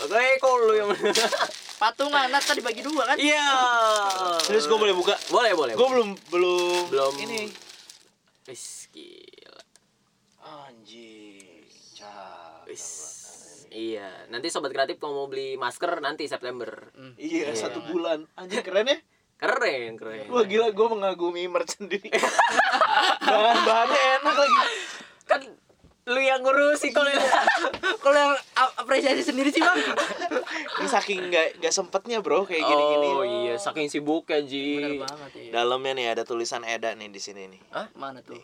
[0.07, 0.91] Boleh kok lu yang
[1.83, 3.43] patungan nah tadi bagi dua kan Iya.
[4.41, 5.19] Serius gue boleh buka?
[5.29, 5.75] Boleh, boleh.
[5.75, 7.13] Gue belum belum Belum.
[7.19, 7.51] ini.
[8.47, 9.59] Wis, gila.
[10.63, 11.67] Anjing.
[11.93, 12.67] Cakep.
[12.67, 12.87] Wis.
[13.69, 16.93] Iya, nanti sobat kreatif kalau mau beli masker nanti September.
[16.93, 17.17] Hmm.
[17.17, 17.59] Iya, Iya.
[17.59, 18.23] satu bulan.
[18.37, 18.99] Anjing keren ya?
[19.43, 20.31] Keren, keren.
[20.31, 22.07] Wah gila gue mengagumi merch sendiri.
[23.27, 24.59] Bahan-bahannya enak lagi.
[25.27, 25.41] Kan
[26.03, 27.11] lu yang ngurusi kalau
[28.03, 29.79] kalau yang ap- apresiasi sendiri sih bang
[30.83, 33.09] Ini saking nggak nggak sempetnya bro kayak gini-gini.
[33.11, 34.79] Oh iya, saking sibuknya Ji.
[34.79, 37.63] bener banget ya Dalamnya nih ada tulisan Eda nih di sini nih.
[37.99, 38.39] mana tuh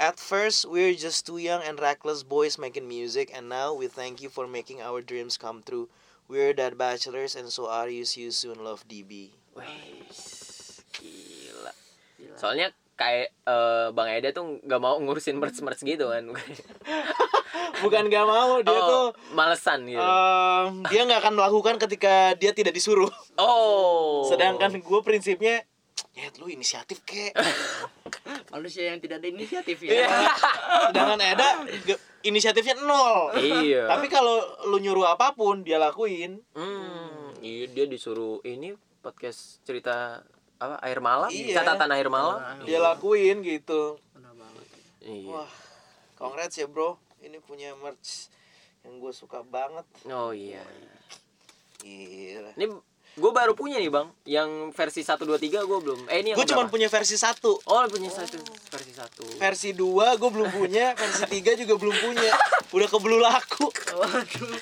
[0.00, 4.24] At first, we're just two young and reckless boys making music, and now we thank
[4.24, 5.92] you for making our dreams come true.
[6.24, 8.08] We're that bachelors, and so are you.
[8.08, 9.36] See you soon, love DB.
[9.56, 10.20] Wes,
[10.94, 11.72] gila.
[12.36, 16.28] Soalnya kayak eh, Bang Eda tuh nggak mau ngurusin merch merch gitu kan.
[17.80, 20.04] Bukan gak mau, dia tuh oh, malesan gitu.
[20.04, 23.08] em, dia nggak akan melakukan ketika dia tidak disuruh.
[23.40, 24.28] oh.
[24.28, 25.64] Sedangkan gue prinsipnya,
[26.12, 27.32] ya lu inisiatif kek.
[28.52, 30.04] Manusia yang tidak ada inisiatif Iya.
[30.04, 30.08] ya.
[30.92, 31.48] Sedangkan Eda
[32.20, 33.32] inisiatifnya nol.
[33.40, 33.88] Iya.
[33.88, 36.36] Tapi kalau lu nyuruh apa pun dia lakuin.
[36.52, 40.20] Hmm, iya dia disuruh ini podcast cerita
[40.60, 41.56] apa air malam, Iya.
[41.56, 42.36] catatan air malam.
[42.68, 43.96] Dia lakuin gitu.
[44.12, 44.64] Benar banget.
[45.00, 45.28] Iya.
[45.32, 45.50] Wah,
[46.14, 47.00] congrats ya bro.
[47.20, 48.28] Ini punya merch
[48.84, 49.84] yang gue suka banget.
[50.08, 50.64] Oh iya.
[51.80, 52.52] Gila.
[52.56, 52.66] Ini
[53.10, 56.00] gue baru punya nih bang, yang versi 1, 2, 3 gue belum.
[56.06, 57.58] Eh ini Gue cuma punya versi satu.
[57.64, 58.38] Oh punya satu
[58.70, 59.24] versi satu.
[59.36, 59.82] Versi 2
[60.16, 62.30] gue belum punya, versi 3 juga belum punya.
[62.74, 63.66] Udah kebelu laku.
[63.92, 64.54] Waduh.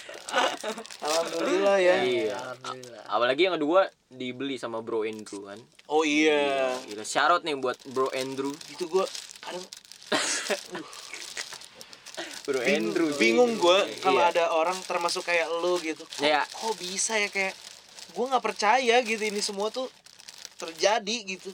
[0.98, 1.94] Alhamdulillah ya.
[2.02, 2.36] Iya.
[2.56, 3.04] Alhamdulillah.
[3.06, 5.60] Apalagi yang kedua dibeli sama Bro Andrew kan.
[5.86, 6.72] Oh iya.
[6.84, 8.50] Gila, syarat nih buat Bro Andrew.
[8.72, 9.04] Itu gue
[9.44, 9.64] kadang
[12.48, 13.12] Bro Andrew.
[13.14, 14.32] bingung gue kalau Iya.
[14.32, 16.00] ada orang termasuk kayak lu gitu.
[16.18, 17.52] Ya, Kok bisa ya kayak
[18.08, 19.86] gue nggak percaya gitu ini semua tuh
[20.56, 21.50] terjadi gitu.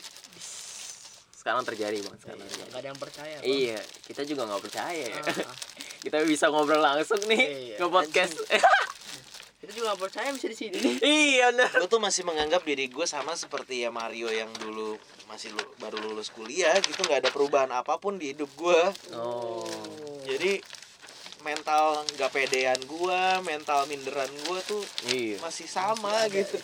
[1.34, 2.16] sekarang terjadi bang.
[2.16, 2.70] Sekarang terjadi.
[2.72, 3.34] Gak ada yang percaya.
[3.36, 3.44] Bang.
[3.44, 5.04] Iya, kita juga nggak percaya.
[5.04, 5.20] ya.
[5.20, 5.56] Ah, ah.
[6.04, 8.36] kita bisa ngobrol langsung nih Iya, ke podcast.
[9.64, 11.72] Kita juga gak percaya bisa di sini iya bener.
[11.72, 16.04] Gue tuh masih menganggap diri gue sama seperti ya Mario yang dulu masih lu- baru
[16.04, 18.80] lulus kuliah gitu nggak ada perubahan apa pun di hidup gue.
[19.16, 19.64] Oh.
[20.28, 20.60] Jadi
[21.44, 25.36] mental nggak pedean gue, mental minderan gue tuh Iya.
[25.38, 26.56] masih sama gitu.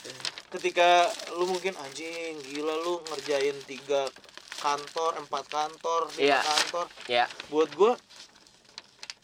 [0.50, 4.08] Ketika lu mungkin anjing gila lu ngerjain tiga
[4.56, 6.40] kantor, empat kantor, lima Iya.
[6.40, 6.86] kantor.
[7.06, 7.24] Ya.
[7.46, 7.92] Buat gue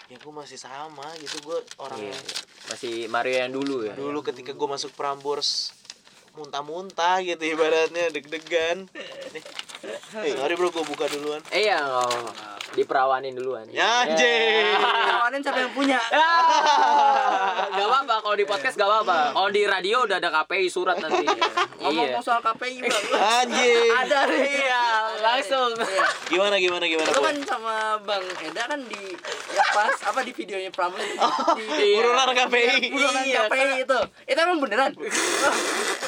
[0.07, 2.13] ya gue masih sama gitu gue orang Iya.
[2.13, 2.25] yang
[2.67, 3.95] Masih Mario yang dulu ya.
[3.95, 5.75] dulu ketika gue masuk Prambors
[6.33, 8.87] muntah-muntah gitu ibaratnya deg-degan
[9.35, 9.43] Nih.
[10.23, 12.56] Eh, sorry bro gue buka duluan Eh iya, nggak apa-apa.
[12.77, 13.65] Diperawanin duluan.
[13.69, 14.77] Ya, anjing.
[14.77, 15.97] Kawanin siapa yang punya?
[17.77, 19.33] gak apa-apa kalau di podcast gak apa-apa.
[19.33, 21.25] Kalau di radio udah ada KPI surat nanti.
[21.83, 22.21] Ngomong iya.
[22.21, 23.05] soal KPI bang.
[23.17, 24.43] anjing Ada deh.
[24.45, 24.85] Iya,
[25.19, 25.71] langsung.
[26.27, 29.03] gimana gimana gimana Lu kan sama Bang Eda kan di
[29.51, 31.17] ya pas apa di videonya Pramlan di,
[31.57, 31.97] di Iya.
[31.97, 33.99] urunan KPI buronan Iya, KPI itu.
[34.27, 34.93] Itu emang beneran.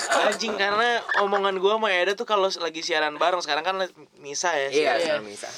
[0.09, 3.77] anjing karena omongan gue sama Eda tuh kalau lagi siaran bareng sekarang kan
[4.19, 5.49] misa ya Iya, Misa.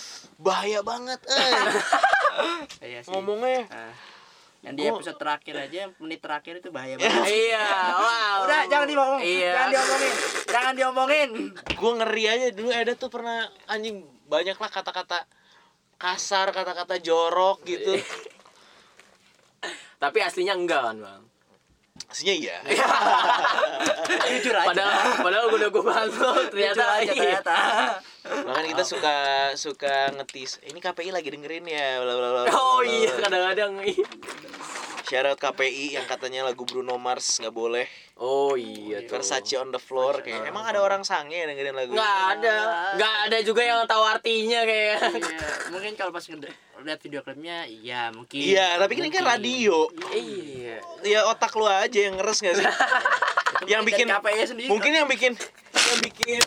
[0.41, 1.53] Bahaya banget eh
[2.91, 3.13] Iya sih.
[3.13, 3.93] ngomongnya Nah,
[4.61, 7.33] yang di episode terakhir aja menit terakhir itu bahaya banget.
[7.33, 7.65] Iya,
[7.97, 8.45] wow.
[8.45, 9.21] Udah jangan diomong.
[9.25, 9.57] Iya.
[9.57, 10.13] Jangan diomongin.
[10.53, 11.31] Jangan diomongin.
[11.57, 15.25] gue ngeri aja dulu Eda tuh pernah anjing banyak lah kata-kata
[15.97, 17.97] kasar kata-kata jorok gitu
[20.01, 21.23] Tapi aslinya enggak kan, Bang?
[22.09, 22.57] Aslinya iya
[24.31, 24.69] Jujur aja.
[24.71, 27.15] Padahal padahal udah gue bantu ternyata Jujur aja iya.
[27.15, 27.59] ternyata.
[28.21, 29.17] Bahkan kita suka
[29.59, 30.61] suka ngetis.
[30.67, 31.99] Ini KPI lagi dengerin ya.
[32.03, 33.83] bla, bla, bla, bla, Oh iya, kadang-kadang
[35.13, 35.27] iya.
[35.27, 37.87] Out KPI yang katanya lagu Bruno Mars nggak boleh.
[38.15, 39.17] Oh iya tuh.
[39.17, 40.47] Versace on the floor kayak.
[40.47, 42.31] Emang ada orang sange yang dengerin lagu Nggak itu?
[42.39, 42.57] ada,
[42.95, 44.99] nggak ada juga yang tahu artinya kayak.
[45.11, 45.39] Iya,
[45.69, 48.41] mungkin kalau pas ngede- lihat video klipnya iya mungkin.
[48.41, 49.35] Iya, tapi ini kan Mungkin.
[49.37, 49.77] radio.
[50.11, 50.77] Iya.
[51.03, 52.65] Ya otak lu aja yang ngeres gak sih?
[53.69, 54.69] yang Mungkin bikin KPI sendiri.
[54.69, 55.33] mungkin yang bikin
[55.71, 56.41] yang bikin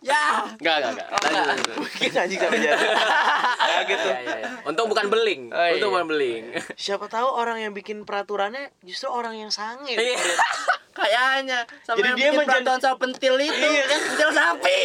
[0.00, 0.22] ya.
[0.54, 1.08] Enggak, enggak, enggak.
[1.18, 1.74] Lanjut, lanjut.
[1.76, 2.86] mungkin anjing sampai jadi.
[2.88, 4.08] Nah, gitu.
[4.08, 4.50] Iya, iya, iya.
[4.64, 5.42] Untung bukan beling.
[5.48, 6.44] Oh, Untung bukan beling.
[6.80, 9.90] Siapa tahu orang yang bikin peraturannya justru orang yang sange.
[9.90, 10.18] Iya.
[10.98, 13.54] Kayaknya sama Jadi yang dia bikin menjadi- peraturan soal pentil itu.
[13.64, 14.00] Iya kan?
[14.02, 14.78] Pentil sapi.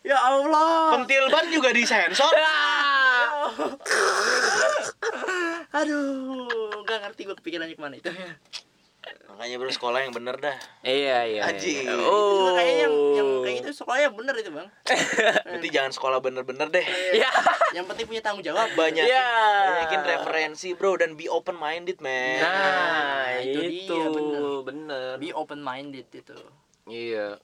[0.00, 0.96] ya Allah.
[0.96, 2.32] Pentil ban juga disensor.
[5.72, 6.46] Aduh,
[6.82, 8.10] nggak ngerti gue kepikirannya ke mana itu.
[9.30, 10.56] Makanya bro sekolah yang bener dah.
[10.82, 11.42] Iya, iya.
[11.48, 11.86] Anjing.
[11.86, 11.96] iya.
[11.96, 12.04] Oh.
[12.04, 12.46] Oh.
[12.52, 14.68] Kayaknya yang yang kayak gitu sekolahnya bener itu bang.
[15.48, 16.86] Berarti jangan sekolah bener-bener deh.
[17.16, 17.30] Iya.
[17.72, 18.68] Yang penting punya tanggung jawab.
[18.74, 19.30] Banyakin, Iya.
[19.64, 22.42] banyakin referensi bro dan be open minded man.
[22.42, 24.42] Nah, itu itu, dia, bener.
[24.66, 25.10] bener.
[25.16, 26.36] Be open minded itu.
[26.84, 27.38] Iya.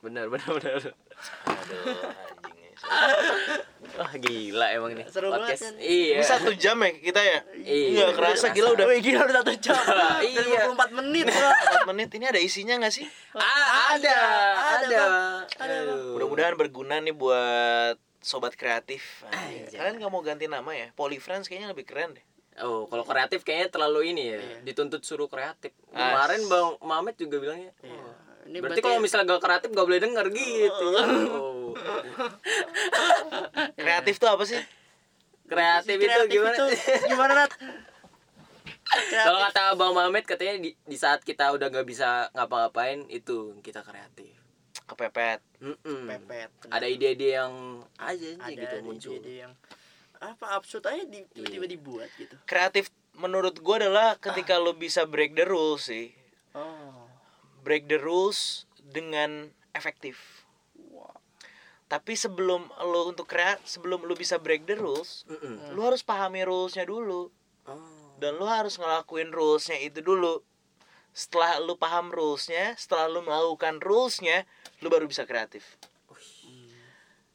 [0.00, 0.80] Bener, bener, bener.
[1.44, 2.59] Aduh anjing.
[3.90, 5.06] Wah, gila emang nih.
[5.08, 5.62] Seru banget podcast.
[5.66, 5.74] kan?
[5.76, 6.16] Iya.
[6.16, 7.38] Ini satu jam ya kita ya?
[7.58, 7.88] Iya.
[7.92, 9.76] Nggak kerasa gila udah Wih gila udah satu jam.
[10.30, 10.68] Iya.
[10.72, 11.50] 24 menit bro.
[11.84, 13.06] 4 menit ini ada isinya nggak sih?
[13.32, 14.16] Ah, ada,
[14.80, 15.02] Ada,
[15.56, 15.94] ada.
[16.12, 19.24] Mudah-mudahan berguna nih buat sobat kreatif.
[19.26, 19.76] Anjay.
[19.76, 20.92] Kalian nggak mau ganti nama ya?
[20.92, 22.24] Polyfriends kayaknya lebih keren deh.
[22.60, 24.40] Oh, kalau kreatif kayaknya terlalu ini ya.
[24.60, 25.72] Dituntut suruh kreatif.
[25.88, 27.72] Kemarin Bang Mamet juga bilangnya.
[27.84, 28.12] oh,
[28.44, 30.86] Ini berarti kalau misalnya gak kreatif gak boleh denger gitu.
[31.30, 31.59] Oh.
[33.76, 34.60] kreatif tuh apa sih?
[35.44, 36.54] Kreatif itu gimana?
[36.54, 36.64] itu
[37.10, 37.50] gimana Nat?
[39.10, 43.80] Kalau kata bang Mamet katanya di, di saat kita udah nggak bisa ngapa-ngapain itu kita
[43.80, 44.32] kreatif.
[44.84, 45.38] Kepepet.
[45.60, 46.08] Mm-mm.
[46.08, 49.12] pepet ada ide-ide yang aja ada gitu muncul.
[49.12, 49.52] ide yang
[50.16, 51.70] apa absurd aja di- tiba-tiba Iya.
[51.70, 52.34] dibuat gitu.
[52.44, 56.10] Kreatif menurut gue adalah ketika lo bisa break the rules sih.
[56.52, 57.06] Oh.
[57.60, 60.42] Break the rules dengan efektif.
[61.90, 65.74] Tapi sebelum lo untuk kreat sebelum lo bisa break the rules Mm-mm.
[65.74, 67.28] lo harus pahami rulesnya dulu
[67.68, 67.76] Oh.
[68.16, 70.40] dan lo harus ngelakuin rulesnya itu dulu
[71.12, 74.48] setelah lo paham rulesnya setelah lo melakukan rulesnya
[74.80, 75.76] lo baru bisa kreatif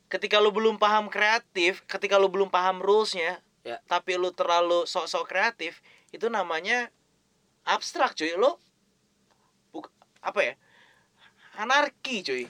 [0.10, 3.82] ketika lo belum paham kreatif ketika lo belum paham rulesnya Ya.
[3.90, 5.82] tapi lo terlalu sok-sok kreatif
[6.14, 6.94] itu namanya
[7.66, 8.62] abstrak cuy lo
[9.74, 9.90] buk
[10.22, 10.54] apa ya
[11.58, 12.46] anarki cuy.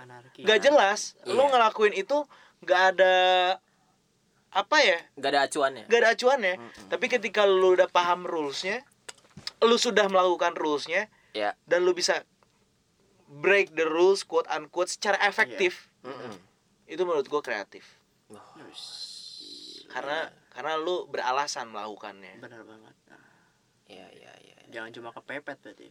[0.00, 1.50] Anarki nggak jelas lo Iya.
[1.50, 2.16] ngelakuin itu
[2.60, 3.14] nggak ada
[4.50, 5.84] apa ya Gak ada acuannya.
[5.86, 6.88] nggak ada acuannya Mm-mm.
[6.88, 8.82] tapi ketika lu udah paham rulesnya
[9.60, 11.54] lu sudah melakukan rulesnya Ya.
[11.64, 12.26] dan lu bisa
[13.30, 16.34] break the rules quote unquote secara efektif Mm-mm.
[16.84, 17.86] itu menurut gue kreatif
[18.58, 18.82] Wis.
[19.86, 23.22] karena karena lu beralasan melakukannya benar banget Nah,
[23.86, 24.56] Iya, iya, iya.
[24.68, 25.88] jangan cuma kepepet berarti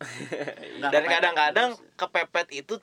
[0.82, 2.74] dan kadang-kadang kepepet itu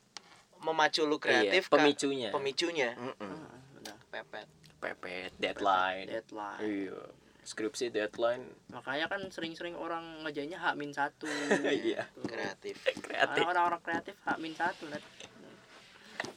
[0.60, 2.30] memacu lu kreatif Iya, pemicunya.
[2.30, 3.16] pemicunya Mm-mm.
[3.20, 3.98] Ah, benar.
[4.10, 4.48] pepet
[4.78, 6.06] Pepet, deadline.
[6.08, 7.00] deadline Iya.
[7.42, 8.44] Skripsi deadline.
[8.68, 11.26] makanya kan sering-sering orang ngejainnya H min satu
[11.64, 12.06] Iya.
[12.20, 13.44] kreatif Kreatif.
[13.44, 14.86] Orang-orang kreatif H min satu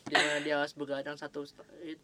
[0.06, 1.46] dia dia harus begadang satu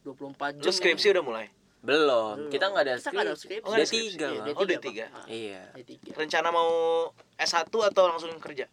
[0.00, 1.46] dua puluh empat jam lu skripsi udah mulai
[1.78, 2.34] Belum.
[2.36, 2.50] Belum.
[2.50, 3.62] Kita nggak ada Kita nggak ada skripsi.
[3.62, 3.62] skripsi.
[3.62, 4.16] Oh, ada D3 skripsi.
[4.18, 4.34] Bang.
[4.34, 4.88] Iya, Oh, D3, D3.
[4.96, 5.12] Bang.
[5.14, 5.62] Ah, Iya.
[5.76, 6.70] D3 rencana mau
[7.36, 8.66] S1 atau langsung kerja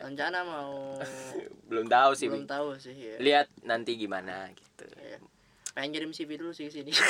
[0.00, 0.96] rencana mau
[1.68, 2.26] Belum tahu sih.
[2.26, 3.16] belum tahu sih ya.
[3.16, 4.84] Lihat nanti gimana gitu.
[4.96, 5.20] Iya.
[5.70, 6.90] pengen kirim CV dulu sih sini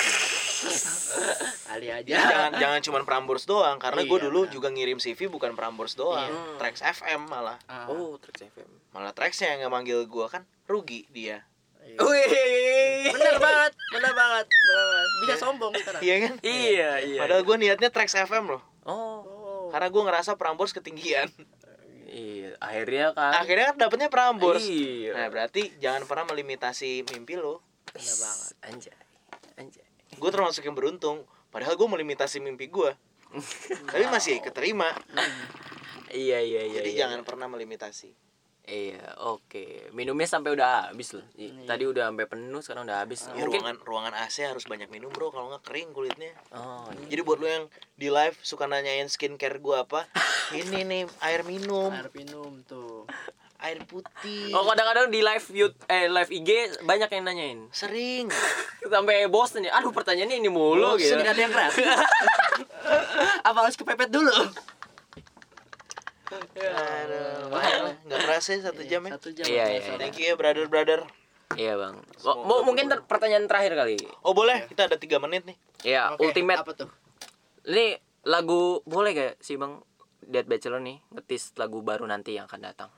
[1.65, 4.53] kali aja Ya, jangan jangan cuman Prambors doang karena gue Iya, dulu benar.
[4.53, 6.59] juga ngirim CV bukan Prambors doang Iya.
[6.59, 8.69] Trax FM malah Ah, Oh, Trax FM.
[8.91, 11.41] malah Traxnya yang nggak manggil gue kan rugi dia
[11.81, 11.97] iya.
[11.97, 13.09] Wih.
[13.11, 17.19] bener banget bener banget bener banget bisa sombong sekarang iya kan Iya, iya.
[17.19, 19.23] padahal gue niatnya Trax FM loh Oh.
[19.23, 21.47] oh karena gue ngerasa Prambors ketinggian Iya,
[22.61, 23.33] akhirnya kan.
[23.41, 25.17] akhirnya kan dapetnya Prambors Iya.
[25.17, 28.97] nah berarti jangan pernah melimitasi mimpi lo bener banget Anjay.
[29.57, 29.87] Anjay.
[30.13, 32.93] gue termasuk yang beruntung padahal gue melimitasi mimpi gue
[33.91, 34.93] tapi masih keterima
[36.11, 36.83] Iya, iya, iya.
[36.83, 36.99] jadi iya.
[37.07, 38.11] jangan pernah melimitasi
[38.71, 39.91] Iya, oke.
[39.91, 41.27] Minumnya sampai udah habis loh.
[41.35, 41.67] Iya.
[41.67, 43.27] Tadi udah sampai penuh, sekarang udah habis.
[43.27, 47.07] Ya, Mungkin ruangan ruangan AC harus banyak minum bro kalau nggak kering kulitnya Oh, iya.
[47.11, 47.67] Jadi buat lo yang
[47.99, 50.07] di live suka nanyain skincare gua apa,
[50.59, 53.11] ini nih air minum, air minum tuh
[53.61, 54.57] air putih.
[54.57, 57.59] Oh, kadang-kadang di live YouTube eh live IG banyak yang nanyain.
[57.75, 58.31] Sering.
[58.95, 59.77] Sampai bosen ya.
[59.77, 61.13] Aduh, pertanyaannya ini mulu gitu.
[61.13, 61.85] Bosen, nggak ada yang kreatif
[63.49, 64.33] apa harus kepepet dulu
[66.31, 67.95] Aduh, lah.
[68.07, 69.11] nggak kerasa ya satu jam ya.
[69.19, 69.99] satu jam Iya, ya, iya, soalnya.
[69.99, 71.01] Thank you ya brother brother.
[71.59, 71.99] Iya, Bang.
[72.23, 73.99] Mau mungkin ter- pertanyaan terakhir kali.
[74.23, 75.57] Oh boleh, kita ada tiga menit nih.
[75.83, 76.63] Ya, Oke, ultimate.
[76.63, 76.89] apa tuh
[77.67, 79.83] Ini lagu boleh gak sih, Bang?
[80.21, 82.91] Dead Bachelor nih ngetis lagu baru nanti yang akan datang.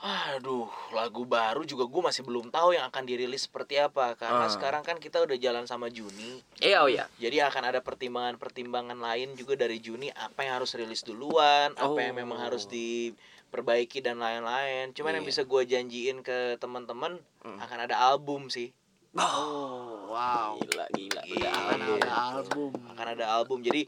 [0.00, 4.52] Aduh, lagu baru juga gue masih belum tahu yang akan dirilis seperti apa karena Ah.
[4.52, 6.40] sekarang kan kita udah jalan sama Juni.
[6.56, 7.04] Iya, oh iya.
[7.20, 12.16] Jadi akan ada pertimbangan-pertimbangan lain juga dari Juni apa yang harus rilis duluan, apa yang
[12.16, 12.20] Oh.
[12.24, 14.96] memang harus diperbaiki dan lain-lain.
[14.96, 15.30] Cuman yang Iya.
[15.36, 17.58] bisa gue janjiin ke teman-teman Mm.
[17.60, 18.72] akan ada album sih.
[19.12, 21.22] oh wow Gila, gila.
[21.26, 21.50] Gila.
[21.50, 23.58] Akan ada album Akan ada album.
[23.60, 23.84] Jadi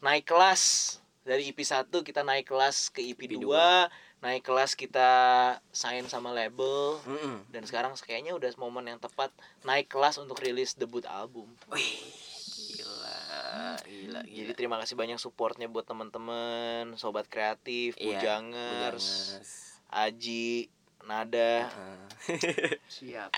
[0.00, 3.90] naik kelas dari EP 1 kita naik kelas ke EP, EP 2,
[4.20, 5.10] naik kelas kita
[5.72, 7.00] sign sama label.
[7.08, 7.44] Mm-mm.
[7.48, 9.32] Dan sekarang kayaknya udah momen yang tepat
[9.64, 11.48] naik kelas untuk rilis debut album.
[11.72, 12.04] Wih,
[12.76, 14.56] gila, gila, Jadi gila.
[14.56, 19.50] terima kasih banyak supportnya buat teman-teman, sobat kreatif, Iya, Bujangers, Bujangers.
[19.90, 20.68] Aji,
[21.08, 21.66] Nada.
[21.66, 21.98] Heeh.
[23.00, 23.32] siap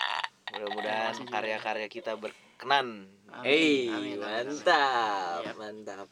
[0.53, 3.09] Mudah-mudahan karya-karya kita berkenan.
[3.33, 4.19] Amin, amin.
[4.21, 6.07] mantap, mantap.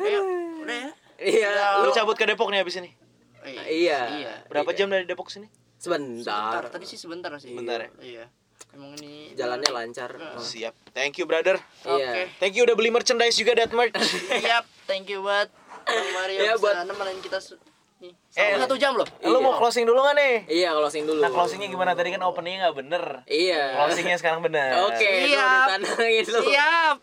[0.00, 0.24] Ayo,
[0.64, 1.52] udah ya Iya,
[1.84, 3.03] Lu cabut ke Depok nih abis ini.
[3.44, 4.00] Eh, Iya.
[4.14, 4.78] iya Berapa Iya.
[4.78, 5.46] jam dari Depok sini?
[5.76, 6.24] sebentar
[6.58, 6.62] sebentar.
[6.70, 7.90] tadi sih sebentar sih Sebentar ya?
[8.00, 8.24] iya
[8.70, 10.10] emang ini Jalannya lancar.
[10.10, 10.40] Heeh.
[10.40, 10.74] Siap.
[10.90, 11.60] Thank you brother.
[11.82, 12.26] oke Iya.
[12.36, 13.92] Thank you udah beli merchandise juga that merch.
[14.40, 15.52] siap thank you buat
[15.84, 17.60] Bang Mario Iya, bisa buat- nemenin kita su-
[17.96, 19.58] nih Eh, selama satu jam loh Lu mau Iya.
[19.60, 20.34] closing dulu gak nih?
[20.50, 21.20] Iya, closing dulu.
[21.20, 21.92] Nah closingnya gimana?
[21.92, 23.04] Tadi kan openingnya gak bener.
[23.24, 23.62] Iya.
[23.78, 24.74] Closingnya sekarang bener.
[24.82, 25.68] Oke, lu Siap.
[25.70, 26.40] ditantangin lu.
[26.42, 26.96] siap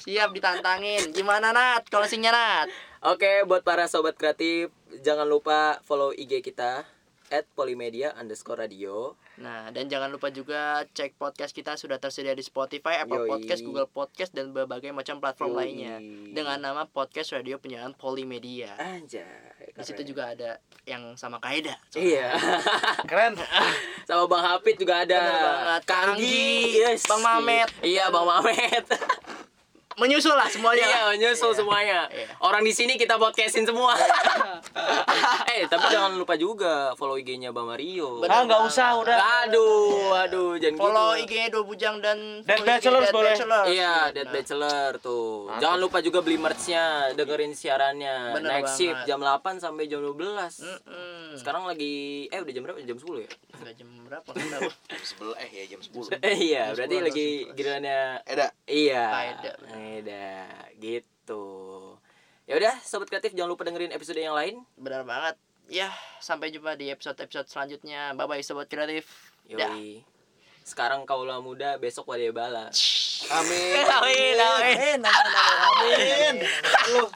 [0.00, 2.68] siap ditantangin gimana Nat closingnya Nat
[2.98, 4.74] Oke, buat para sobat kreatif,
[5.06, 6.82] jangan lupa follow IG kita
[7.30, 9.14] at polimedia underscore radio.
[9.38, 13.30] Nah, dan jangan lupa juga cek podcast kita sudah tersedia di Spotify, Apple Yoi.
[13.30, 15.58] Podcast, Google Podcast, dan berbagai macam platform Yoi.
[15.62, 15.94] lainnya
[16.34, 18.74] dengan nama Podcast Radio Penyiaran Polimedia.
[18.82, 19.78] Anjay.
[19.78, 21.78] Di situ juga ada yang sama Kaida.
[21.94, 22.34] Iya.
[23.10, 23.38] Keren.
[24.10, 25.22] Sama Bang Hafid juga ada.
[25.86, 27.70] Kanggi, Kanggi, Bang Mamet.
[27.86, 28.86] Iya, Bang Mamet.
[29.98, 30.80] Menyusul lah semuanya.
[30.80, 31.14] Iya, lah.
[31.16, 31.58] nyusul Iya.
[31.58, 31.98] semuanya.
[32.08, 32.26] Iya.
[32.38, 33.92] Orang di sini kita podcastin semua.
[35.50, 38.22] eh, tapi jangan lupa juga follow IG-nya Bang Mario.
[38.22, 38.70] Ah nggak banget.
[38.70, 39.16] usah udah.
[39.44, 41.24] Aduh, aduh, jangan Follow gitu.
[41.26, 42.80] IG-nya Dua Bujang dan Dead Dead
[43.10, 43.34] boleh.
[43.34, 43.66] Bachelors.
[43.68, 45.48] Iya, Dead Nah, Bachelor tuh.
[45.48, 45.60] Mantap.
[45.60, 48.16] Jangan lupa juga beli merch-nya, dengerin siarannya.
[48.34, 48.78] Bener Next banget.
[48.78, 50.14] shift jam 8 sampai jam 12.
[50.60, 51.34] mm-mm.
[51.34, 51.94] Sekarang lagi
[52.28, 52.78] eh udah jam berapa?
[52.78, 53.28] Jam 10 ya?
[53.58, 54.30] Nggak jam berapa?
[55.00, 56.12] Sebelah eh ya jam 10.
[56.20, 57.56] Eh, iya, Jam berarti 10, lagi jam 11.
[57.56, 58.46] gilirannya Eda.
[58.64, 59.02] Iya.
[59.08, 59.54] Faedah.
[59.88, 60.68] Faedah.
[60.76, 61.44] Gitu.
[62.44, 64.60] Ya udah, sobat kreatif jangan lupa dengerin episode yang lain.
[64.76, 65.40] Benar banget.
[65.68, 68.12] Ya, sampai jumpa di episode-episode selanjutnya.
[68.12, 69.08] Bye bye sobat kreatif.
[69.48, 69.72] Dah.
[69.72, 70.04] Yoi.
[70.64, 72.68] Sekarang kaulah muda, besok wadai bala.
[73.32, 73.84] Amin.
[73.88, 74.76] Amin, amin.
[74.76, 75.56] Eh, nama-nama.
[75.80, 76.34] Amin.
[76.92, 77.08] Lu